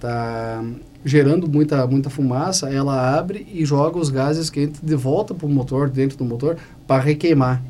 tá 0.01 0.65
gerando 1.05 1.49
muita, 1.49 1.87
muita 1.87 2.11
fumaça, 2.11 2.69
ela 2.71 3.17
abre 3.17 3.47
e 3.53 3.65
joga 3.65 3.99
os 3.99 4.11
gases 4.11 4.51
quentes 4.51 4.81
de 4.83 4.97
volta 4.97 5.35
para 5.35 5.47
o 5.47 5.49
motor, 5.51 5.89
dentro 5.89 6.19
do 6.19 6.25
motor, 6.25 6.57
para 6.87 7.03
requeimar. 7.03 7.63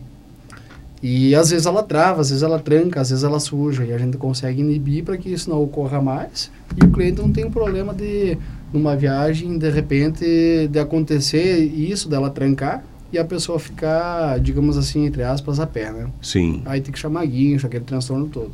E 1.03 1.35
às 1.35 1.51
vezes 1.51 1.67
ela 1.67 1.83
trava, 1.83 2.21
às 2.21 2.29
vezes 2.31 2.43
ela 2.43 2.59
tranca, 2.59 3.01
às 3.01 3.11
vezes 3.11 3.25
ela 3.25 3.41
suja. 3.41 3.85
E 3.85 3.93
a 3.93 3.99
gente 3.99 4.17
consegue 4.17 4.61
inibir 4.61 5.05
para 5.05 5.17
que 5.17 5.33
isso 5.33 5.49
não 5.49 5.63
ocorra 5.63 6.01
mais. 6.01 6.51
E 6.81 6.85
o 6.85 6.91
cliente 6.91 7.21
não 7.21 7.33
tem 7.33 7.45
um 7.47 7.51
problema 7.51 7.95
de, 7.95 8.37
numa 8.73 8.95
viagem, 8.97 9.57
de 9.57 9.71
repente, 9.71 10.69
de 10.69 10.79
acontecer 10.79 11.59
isso, 11.59 12.09
dela 12.09 12.31
trancar 12.31 12.85
e 13.13 13.19
a 13.19 13.25
pessoa 13.25 13.59
ficar, 13.59 14.39
digamos 14.41 14.77
assim, 14.77 15.07
entre 15.07 15.23
aspas, 15.23 15.59
a 15.59 15.67
pé, 15.67 15.93
né? 15.93 16.09
Sim. 16.23 16.63
Aí 16.65 16.81
tem 16.81 16.93
que 16.93 16.99
chamar 16.99 17.27
guincho, 17.27 17.67
aquele 17.67 17.85
transtorno 17.85 18.29
todo. 18.29 18.53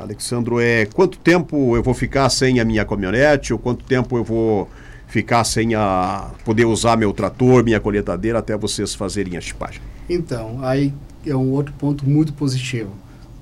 Alexandro, 0.00 0.58
é 0.58 0.86
quanto 0.86 1.18
tempo 1.18 1.76
eu 1.76 1.82
vou 1.82 1.94
ficar 1.94 2.30
sem 2.30 2.58
a 2.58 2.64
minha 2.64 2.84
caminhonete 2.84 3.52
ou 3.52 3.58
quanto 3.58 3.84
tempo 3.84 4.16
eu 4.16 4.24
vou 4.24 4.68
ficar 5.06 5.44
sem 5.44 5.74
a 5.74 6.30
poder 6.42 6.64
usar 6.64 6.96
meu 6.96 7.12
trator, 7.12 7.62
minha 7.62 7.78
colheitadeira 7.78 8.38
até 8.38 8.56
vocês 8.56 8.94
fazerem 8.94 9.36
a 9.36 9.40
chipagem? 9.40 9.82
Então, 10.08 10.58
aí 10.62 10.92
é 11.26 11.36
um 11.36 11.50
outro 11.50 11.74
ponto 11.78 12.08
muito 12.08 12.32
positivo. 12.32 12.90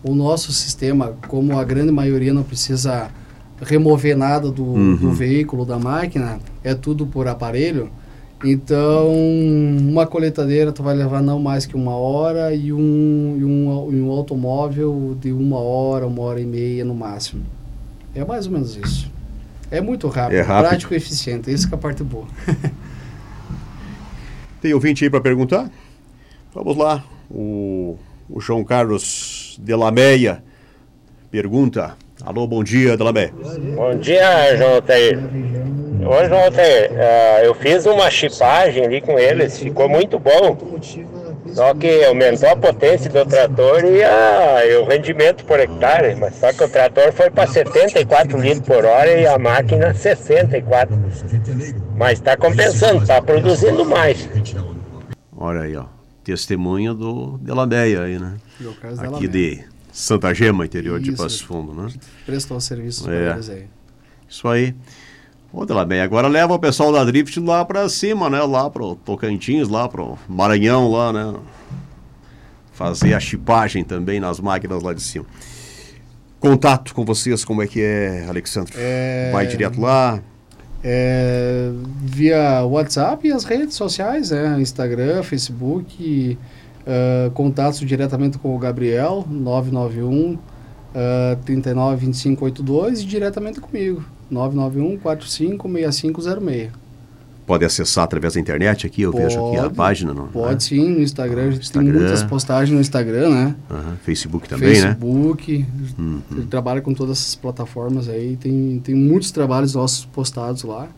O 0.02 0.14
nosso 0.14 0.52
sistema, 0.52 1.16
como 1.28 1.56
a 1.56 1.64
grande 1.64 1.92
maioria 1.92 2.34
não 2.34 2.42
precisa 2.42 3.10
remover 3.60 4.16
nada 4.16 4.50
do, 4.50 4.64
Uhum. 4.64 4.96
do 4.96 5.12
veículo, 5.12 5.64
da 5.64 5.78
máquina, 5.78 6.38
é 6.64 6.74
tudo 6.74 7.06
por 7.06 7.28
aparelho. 7.28 7.90
Então, 8.42 9.12
uma 9.80 10.06
coletadeira 10.06 10.72
tu 10.72 10.82
vai 10.82 10.94
levar 10.96 11.20
não 11.22 11.38
mais 11.38 11.66
que 11.66 11.76
uma 11.76 11.94
hora 11.94 12.54
e 12.54 12.72
um, 12.72 13.36
e 13.38 13.44
um, 13.44 13.88
e 13.92 14.00
um 14.00 14.10
automóvel 14.10 15.14
de 15.20 15.30
uma 15.30 15.58
hora, 15.58 16.06
uma 16.06 16.22
hora 16.22 16.40
e 16.40 16.46
meia 16.46 16.82
no 16.84 16.94
máximo. 16.94 17.42
É 18.14 18.24
mais 18.24 18.46
ou 18.46 18.52
menos 18.52 18.76
isso. 18.76 19.10
É 19.70 19.80
muito 19.80 20.08
rápido, 20.08 20.38
É 20.38 20.40
rápido. 20.40 20.68
prático 20.68 20.94
e 20.94 20.96
eficiente. 20.96 21.52
Isso 21.52 21.68
que 21.68 21.74
é 21.74 21.76
a 21.76 21.80
parte 21.80 22.02
boa. 22.02 22.24
Tem 24.60 24.74
ouvinte 24.74 25.04
aí 25.04 25.10
para 25.10 25.20
perguntar? 25.20 25.70
Vamos 26.54 26.76
lá. 26.76 27.04
O, 27.30 27.96
o 28.28 28.40
João 28.40 28.64
Carlos 28.64 29.58
Delameia 29.62 30.42
pergunta. 31.30 31.94
Alô, 32.24 32.46
bom 32.46 32.62
dia, 32.62 32.96
Delameia. 32.96 33.32
Bom 33.74 33.94
dia, 33.96 34.56
João 34.56 34.74
Altair. 34.74 35.18
Oi, 35.18 36.28
João 36.28 36.44
Altair. 36.44 36.90
Ah, 36.92 37.42
eu 37.42 37.54
fiz 37.54 37.86
uma 37.86 38.10
chipagem 38.10 38.84
ali 38.84 39.00
com 39.00 39.18
eles, 39.18 39.58
ficou 39.58 39.88
muito 39.88 40.18
bom. 40.18 40.56
Só 41.54 41.74
que 41.74 42.04
aumentou 42.04 42.48
a 42.50 42.56
potência 42.56 43.10
do 43.10 43.24
trator 43.24 43.84
e, 43.84 44.04
a, 44.04 44.66
e 44.66 44.76
o 44.76 44.84
rendimento 44.84 45.44
por 45.44 45.58
hectare. 45.58 46.14
Mas 46.14 46.36
só 46.36 46.52
que 46.52 46.62
o 46.62 46.68
trator 46.68 47.12
foi 47.12 47.30
para 47.30 47.46
74 47.46 48.38
litros 48.38 48.66
por 48.66 48.84
hora 48.84 49.12
e 49.12 49.26
a 49.26 49.38
máquina 49.38 49.94
64. 49.94 50.96
Mas 51.96 52.18
está 52.18 52.36
compensando, 52.36 53.02
está 53.02 53.20
produzindo 53.20 53.84
mais. 53.84 54.28
Olha 55.36 55.62
aí, 55.62 55.76
ó. 55.76 55.84
Testemunha 56.22 56.92
do 56.92 57.38
Delameia 57.38 58.02
aí, 58.02 58.18
né? 58.18 58.34
Dela 58.60 59.16
Aqui 59.16 59.26
de 59.26 59.64
Santa 59.92 60.32
Gema, 60.34 60.64
interior 60.64 61.00
de 61.00 61.10
Isso. 61.12 61.22
Passo 61.22 61.44
Fundo, 61.46 61.72
né? 61.74 61.88
Prestou 62.26 62.60
serviço 62.60 63.10
É. 63.10 63.24
para 63.26 63.34
eles 63.34 63.48
aí. 63.50 63.64
Isso 64.28 64.48
aí. 64.48 64.74
Ô, 65.52 65.66
Delameia, 65.66 66.04
agora 66.04 66.28
leva 66.28 66.54
o 66.54 66.58
pessoal 66.58 66.92
da 66.92 67.04
Drift 67.04 67.38
lá 67.40 67.64
pra 67.64 67.88
cima, 67.88 68.30
né? 68.30 68.40
Lá 68.42 68.70
pro 68.70 68.94
Tocantins, 68.94 69.68
lá 69.68 69.88
pro 69.88 70.16
Maranhão, 70.28 70.88
lá, 70.90 71.12
né? 71.12 71.34
Fazer 72.72 73.14
a 73.14 73.20
chipagem 73.20 73.82
também 73.84 74.20
nas 74.20 74.38
máquinas 74.40 74.82
lá 74.82 74.94
de 74.94 75.02
cima. 75.02 75.26
Contato 76.38 76.94
com 76.94 77.04
vocês, 77.04 77.44
como 77.44 77.62
é 77.62 77.66
que 77.66 77.82
é, 77.82 78.24
Alexandre? 78.28 78.72
É, 78.76 79.30
Vai 79.32 79.46
direto 79.46 79.80
lá? 79.80 80.22
é, 80.82 81.70
via 82.02 82.64
WhatsApp 82.64 83.28
e 83.28 83.32
as 83.32 83.44
redes 83.44 83.74
sociais, 83.74 84.30
né? 84.30 84.56
Instagram, 84.60 85.22
Facebook, 85.22 86.38
ah, 86.90 87.30
contatos 87.34 87.78
diretamente 87.80 88.36
com 88.38 88.54
o 88.54 88.58
Gabriel, 88.58 89.24
991 89.30 90.36
ah, 90.94 91.36
392582 91.44 93.00
e 93.02 93.06
diretamente 93.06 93.60
comigo, 93.60 94.04
991 94.30 94.98
456506. 94.98 96.70
Pode 97.46 97.64
acessar 97.64 98.04
através 98.04 98.34
da 98.34 98.40
internet 98.40 98.86
aqui, 98.86 99.02
eu 99.02 99.10
vejo 99.12 99.44
aqui 99.48 99.56
a 99.56 99.62
Pode, 99.62 99.74
página. 99.74 100.14
No, 100.14 100.28
Pode 100.28 100.52
né? 100.54 100.60
sim, 100.60 100.88
no 100.90 101.00
Instagram, 101.02 101.48
a 101.48 101.50
gente 101.50 101.62
Instagram. 101.62 101.90
tem 101.92 102.00
muitas 102.00 102.22
postagens 102.22 102.72
no 102.72 102.80
Instagram, 102.80 103.28
né? 103.30 103.54
Facebook 104.04 104.48
também, 104.48 104.80
né? 104.80 104.88
Facebook, 104.94 105.66
Uhum. 105.98 106.20
ele 106.30 106.46
trabalha 106.46 106.80
com 106.80 106.94
todas 106.94 107.18
essas 107.18 107.34
plataformas 107.34 108.08
aí, 108.08 108.36
tem, 108.36 108.80
tem 108.84 108.94
muitos 108.94 109.32
trabalhos 109.32 109.74
nossos 109.74 110.04
postados 110.04 110.62
lá. 110.62 110.88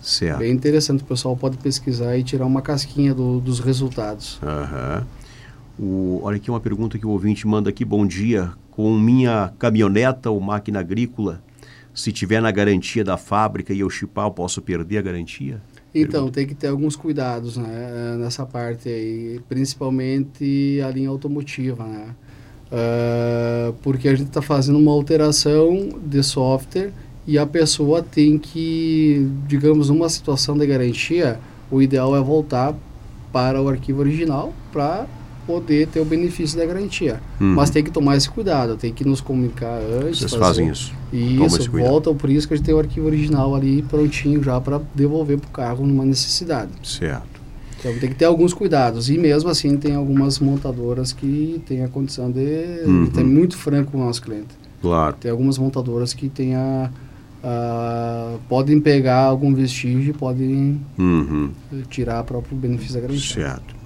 Certo. 0.00 0.38
Bem 0.38 0.52
interessante, 0.52 1.02
o 1.02 1.06
pessoal 1.06 1.36
pode 1.36 1.56
pesquisar 1.58 2.16
e 2.16 2.22
tirar 2.22 2.46
uma 2.46 2.62
casquinha 2.62 3.12
do- 3.14 3.40
dos 3.40 3.60
resultados. 3.60 4.38
Aham. 4.42 5.06
O, 5.78 6.20
olha 6.22 6.36
aqui 6.36 6.50
uma 6.50 6.60
pergunta 6.60 6.98
que 6.98 7.06
o 7.06 7.10
ouvinte 7.10 7.46
manda 7.46 7.70
aqui. 7.70 7.84
Bom 7.84 8.06
dia. 8.06 8.50
Com 8.70 8.96
minha 8.98 9.52
caminhoneta 9.58 10.30
ou 10.30 10.40
máquina 10.40 10.80
agrícola, 10.80 11.42
se 11.94 12.12
tiver 12.12 12.40
na 12.40 12.50
garantia 12.50 13.04
da 13.04 13.16
fábrica 13.16 13.72
e 13.72 13.80
eu 13.80 13.90
chipar, 13.90 14.26
eu 14.26 14.30
posso 14.30 14.62
perder 14.62 14.98
a 14.98 15.02
garantia? 15.02 15.60
Então, 15.94 16.30
tem 16.30 16.46
que 16.46 16.54
ter 16.54 16.68
alguns 16.68 16.94
cuidados 16.94 17.56
né, 17.56 18.16
nessa 18.18 18.44
parte 18.46 18.88
aí, 18.88 19.40
principalmente 19.48 20.80
a 20.86 20.90
linha 20.90 21.08
automotiva, 21.08 21.84
né? 21.84 22.14
Ah, 22.70 23.72
porque 23.82 24.08
a 24.08 24.14
gente 24.14 24.28
está 24.28 24.42
fazendo 24.42 24.78
uma 24.78 24.92
alteração 24.92 25.88
de 26.04 26.22
software 26.22 26.92
e 27.28 27.36
a 27.38 27.44
pessoa 27.44 28.02
tem 28.02 28.38
que, 28.38 29.30
digamos, 29.46 29.90
numa 29.90 30.08
situação 30.08 30.56
de 30.56 30.66
garantia, 30.66 31.38
o 31.70 31.82
ideal 31.82 32.16
é 32.16 32.20
voltar 32.22 32.74
para 33.30 33.60
o 33.60 33.68
arquivo 33.68 34.00
original 34.00 34.54
para 34.72 35.06
poder 35.46 35.88
ter 35.88 36.00
o 36.00 36.06
benefício 36.06 36.56
da 36.58 36.64
garantia. 36.64 37.20
Uhum. 37.38 37.54
Mas 37.54 37.68
tem 37.68 37.84
que 37.84 37.90
tomar 37.90 38.16
esse 38.16 38.30
cuidado, 38.30 38.76
tem 38.78 38.94
que 38.94 39.04
nos 39.04 39.20
comunicar 39.20 39.78
antes. 39.78 40.20
Vocês 40.20 40.34
fazem 40.34 40.70
isso. 40.70 40.94
Esse 41.12 41.60
Isso, 41.60 41.70
volta, 41.70 42.14
por 42.14 42.30
isso 42.30 42.48
que 42.48 42.54
a 42.54 42.56
gente 42.56 42.64
tem 42.64 42.74
o 42.74 42.78
arquivo 42.78 43.04
original 43.06 43.54
ali 43.54 43.82
prontinho 43.82 44.42
já 44.42 44.58
para 44.58 44.80
devolver 44.94 45.38
para 45.38 45.48
o 45.48 45.52
carro 45.52 45.86
numa 45.86 46.06
necessidade. 46.06 46.70
Certo. 46.82 47.38
Então 47.78 47.92
tem 47.98 48.08
que 48.08 48.14
ter 48.16 48.24
alguns 48.24 48.54
cuidados. 48.54 49.10
E 49.10 49.18
mesmo 49.18 49.50
assim 49.50 49.76
tem 49.76 49.94
algumas 49.94 50.38
montadoras 50.38 51.12
que 51.12 51.60
têm 51.66 51.84
a 51.84 51.88
condição 51.88 52.30
de, 52.30 52.84
Uhum. 52.86 53.06
ter 53.06 53.22
muito 53.24 53.54
franco 53.54 53.92
com 53.92 53.98
o 53.98 54.04
nosso 54.06 54.22
cliente. 54.22 54.56
Claro. 54.80 55.14
Tem 55.20 55.30
algumas 55.30 55.58
montadoras 55.58 56.14
que 56.14 56.30
tem 56.30 56.54
a, 56.54 56.90
a- 57.42 58.36
podem 58.48 58.80
pegar 58.80 59.18
algum 59.24 59.54
vestígio 59.54 60.10
e 60.10 60.12
podem 60.12 60.80
Uhum. 60.98 61.50
tirar 61.88 62.22
próprio 62.24 62.56
benefício 62.56 62.94
da 62.94 63.00
garantia. 63.00 63.20
Certo. 63.44 63.76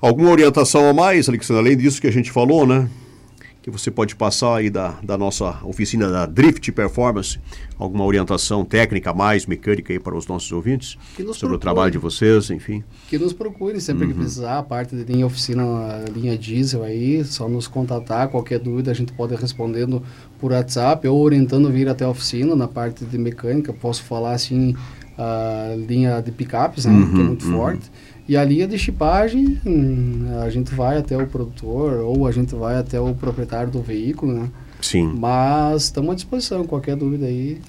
Alguma 0.00 0.30
orientação 0.30 0.88
a 0.88 0.92
mais, 0.94 1.28
Alexandre, 1.28 1.62
além 1.62 1.76
disso 1.76 2.00
que 2.00 2.06
a 2.06 2.12
gente 2.12 2.30
falou, 2.30 2.66
né? 2.66 2.88
Que 3.66 3.70
você 3.72 3.90
pode 3.90 4.14
passar 4.14 4.58
aí 4.58 4.70
da, 4.70 4.94
da 5.02 5.18
nossa 5.18 5.58
oficina 5.64 6.08
da 6.08 6.24
Drift 6.24 6.70
Performance, 6.70 7.36
alguma 7.76 8.04
orientação 8.04 8.64
técnica 8.64 9.12
mais, 9.12 9.44
mecânica 9.44 9.92
aí 9.92 9.98
para 9.98 10.16
os 10.16 10.28
nossos 10.28 10.52
ouvintes, 10.52 10.96
sobre 11.16 11.26
o 11.26 11.34
procure. 11.34 11.58
trabalho 11.58 11.90
de 11.90 11.98
vocês, 11.98 12.48
enfim. 12.52 12.84
Que 13.08 13.18
nos 13.18 13.32
procure 13.32 13.80
sempre 13.80 14.06
que 14.06 14.14
precisar, 14.14 14.58
a 14.58 14.62
parte 14.62 14.94
de 14.94 15.02
linha 15.02 15.26
oficina, 15.26 15.64
linha 16.14 16.38
diesel 16.38 16.84
aí, 16.84 17.24
só 17.24 17.48
nos 17.48 17.66
contatar, 17.66 18.28
qualquer 18.28 18.60
dúvida 18.60 18.92
a 18.92 18.94
gente 18.94 19.12
pode 19.12 19.34
ir 19.34 19.40
respondendo 19.40 20.00
por 20.38 20.52
WhatsApp 20.52 21.08
ou 21.08 21.20
orientando 21.20 21.68
vir 21.68 21.88
até 21.88 22.04
a 22.04 22.08
oficina 22.08 22.54
na 22.54 22.68
parte 22.68 23.04
de 23.04 23.18
mecânica, 23.18 23.72
posso 23.72 24.04
falar 24.04 24.34
assim, 24.34 24.76
a 25.18 25.74
linha 25.76 26.20
de 26.20 26.30
picapes, 26.30 26.84
né, 26.84 26.92
que 27.12 27.20
é 27.20 27.24
muito 27.24 27.44
forte, 27.50 27.90
e 28.28 28.36
a 28.36 28.44
linha 28.44 28.66
de 28.66 28.76
chipagem, 28.76 29.60
hum, 29.64 30.40
a 30.42 30.50
gente 30.50 30.74
vai 30.74 30.98
até 30.98 31.16
o 31.16 31.26
produtor 31.26 32.00
ou 32.00 32.26
a 32.26 32.32
gente 32.32 32.54
vai 32.54 32.76
até 32.76 33.00
o 33.00 33.14
proprietário 33.14 33.70
do 33.70 33.80
veículo, 33.80 34.32
né, 34.32 34.50
Sim. 34.80 35.12
mas 35.16 35.84
estamos 35.84 36.10
à 36.10 36.14
disposição, 36.14 36.64
qualquer 36.64 36.96
dúvida 36.96 37.26
aí, 37.26 37.60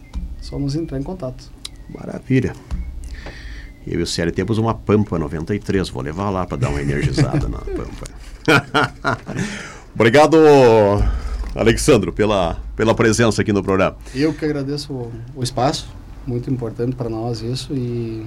só 0.41 0.57
nos 0.57 0.75
entrar 0.75 0.99
em 0.99 1.03
contato. 1.03 1.51
Maravilha. 1.89 2.53
Eu 3.85 3.99
e 3.99 4.03
o 4.03 4.07
Célio 4.07 4.33
temos 4.33 4.57
uma 4.57 4.73
Pampa 4.73 5.17
93, 5.17 5.89
vou 5.89 6.01
levar 6.01 6.29
lá 6.29 6.45
para 6.45 6.57
dar 6.57 6.69
uma 6.69 6.81
energizada 6.81 7.47
na 7.47 7.59
Pampa. 7.59 8.07
Obrigado, 9.95 10.37
Alexandro, 11.55 12.11
pela, 12.11 12.57
pela 12.75 12.93
presença 12.93 13.41
aqui 13.41 13.53
no 13.53 13.63
programa. 13.63 13.95
Eu 14.13 14.33
que 14.33 14.43
agradeço 14.43 14.91
o, 14.91 15.11
o 15.35 15.43
espaço, 15.43 15.87
muito 16.25 16.51
importante 16.51 16.95
para 16.95 17.09
nós 17.09 17.41
isso 17.41 17.73
e 17.73 18.25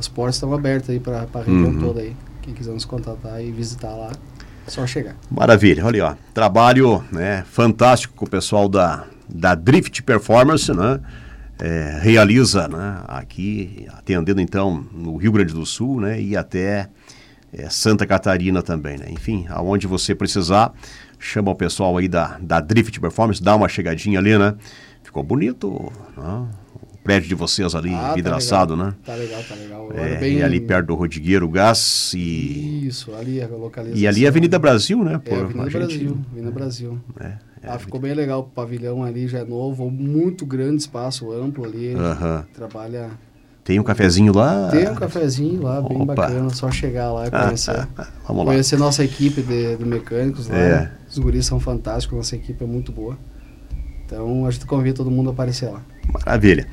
as 0.00 0.08
portas 0.08 0.36
estão 0.36 0.52
abertas 0.52 0.90
aí 0.90 0.98
para 0.98 1.26
a 1.32 1.38
região 1.38 1.70
Uhum. 1.70 1.80
toda 1.80 2.00
aí. 2.00 2.16
Quem 2.42 2.54
quiser 2.54 2.72
nos 2.72 2.84
contatar 2.84 3.40
e 3.42 3.52
visitar 3.52 3.90
lá, 3.90 4.10
é 4.66 4.70
só 4.70 4.86
chegar. 4.86 5.14
Maravilha, 5.30 5.84
olha 5.84 6.06
ó, 6.06 6.14
trabalho 6.32 7.04
né, 7.12 7.44
fantástico 7.48 8.14
com 8.14 8.24
o 8.24 8.28
pessoal 8.28 8.68
da, 8.68 9.04
da 9.28 9.54
Drift 9.54 10.02
Performance, 10.02 10.72
né? 10.72 11.00
é, 11.60 11.98
realiza 12.02 12.66
né, 12.66 13.02
aqui, 13.06 13.86
atendendo 13.92 14.40
então 14.40 14.84
no 14.92 15.16
Rio 15.16 15.32
Grande 15.32 15.52
do 15.52 15.66
Sul 15.66 16.00
né, 16.00 16.20
e 16.20 16.36
até 16.36 16.88
é, 17.52 17.68
Santa 17.68 18.06
Catarina 18.06 18.62
também. 18.62 18.96
Né? 18.96 19.06
Enfim, 19.10 19.46
aonde 19.50 19.86
você 19.86 20.14
precisar, 20.14 20.72
chama 21.18 21.50
o 21.50 21.54
pessoal 21.54 21.96
aí 21.98 22.08
da, 22.08 22.38
da 22.40 22.60
Drift 22.60 22.98
Performance, 22.98 23.42
dá 23.42 23.54
uma 23.54 23.68
chegadinha 23.68 24.18
ali, 24.18 24.36
né? 24.38 24.54
Ficou 25.02 25.22
bonito 25.22 25.92
né? 26.16 26.46
Prédio 27.02 27.28
de 27.28 27.34
vocês 27.34 27.74
ali, 27.74 27.94
Ah, 27.94 28.08
tá 28.08 28.14
vidraçado, 28.14 28.74
legal, 28.74 28.88
né? 28.90 28.96
Tá 29.04 29.14
legal, 29.14 29.42
tá 29.48 29.54
legal. 29.54 29.88
É, 29.94 30.16
bem- 30.18 30.38
e 30.38 30.42
ali 30.42 30.60
perto 30.60 30.86
do 30.88 30.94
Rodrigueiro 30.94 31.48
Gás 31.48 32.12
e, 32.14 32.86
Isso, 32.86 33.12
ali 33.14 33.40
a 33.42 33.46
localização. 33.48 34.00
e 34.02 34.06
ali 34.06 34.24
é 34.24 34.28
Avenida 34.28 34.58
Brasil, 34.58 35.02
né? 35.02 35.14
É, 35.14 35.18
Por- 35.18 35.38
Avenida 35.44 35.60
a 35.62 35.64
gente- 35.70 35.78
Brasil, 35.78 36.18
Avenida 36.30 36.50
Brasil. 36.52 36.98
É, 37.20 37.32
ah, 37.64 37.78
ficou 37.78 37.98
bem 38.00 38.12
legal 38.14 38.40
o 38.40 38.44
pavilhão 38.44 39.02
ali, 39.02 39.26
já 39.26 39.38
é 39.40 39.44
novo, 39.44 39.90
muito 39.90 40.44
grande 40.46 40.82
espaço 40.82 41.30
amplo 41.32 41.64
ali. 41.64 41.94
Aham. 41.94 42.44
Trabalha. 42.54 43.08
Tem 43.64 43.78
um 43.78 43.82
cafezinho 43.84 44.34
lá? 44.34 44.68
Tem 44.70 44.88
um 44.88 44.94
cafezinho 44.94 45.62
lá, 45.62 45.80
bem 45.82 46.00
Opa. 46.02 46.14
bacana, 46.14 46.50
só 46.50 46.70
chegar 46.70 47.12
lá 47.12 47.26
e 47.26 47.30
conhecer. 47.30 47.86
vamos 48.26 48.44
lá. 48.46 48.52
Conhecer 48.52 48.78
nossa 48.78 49.04
equipe 49.04 49.42
de, 49.42 49.76
de 49.76 49.84
mecânicos 49.84 50.48
lá. 50.48 50.56
É. 50.56 50.90
Os 51.08 51.18
guris 51.18 51.46
são 51.46 51.60
fantásticos, 51.60 52.16
nossa 52.16 52.34
equipe 52.36 52.64
é 52.64 52.66
muito 52.66 52.90
boa. 52.90 53.16
Então 54.06 54.44
a 54.46 54.50
gente 54.50 54.66
convida 54.66 54.96
todo 54.96 55.10
mundo 55.10 55.30
a 55.30 55.32
aparecer 55.32 55.70
lá. 55.70 55.82
Maravilha. 56.12 56.66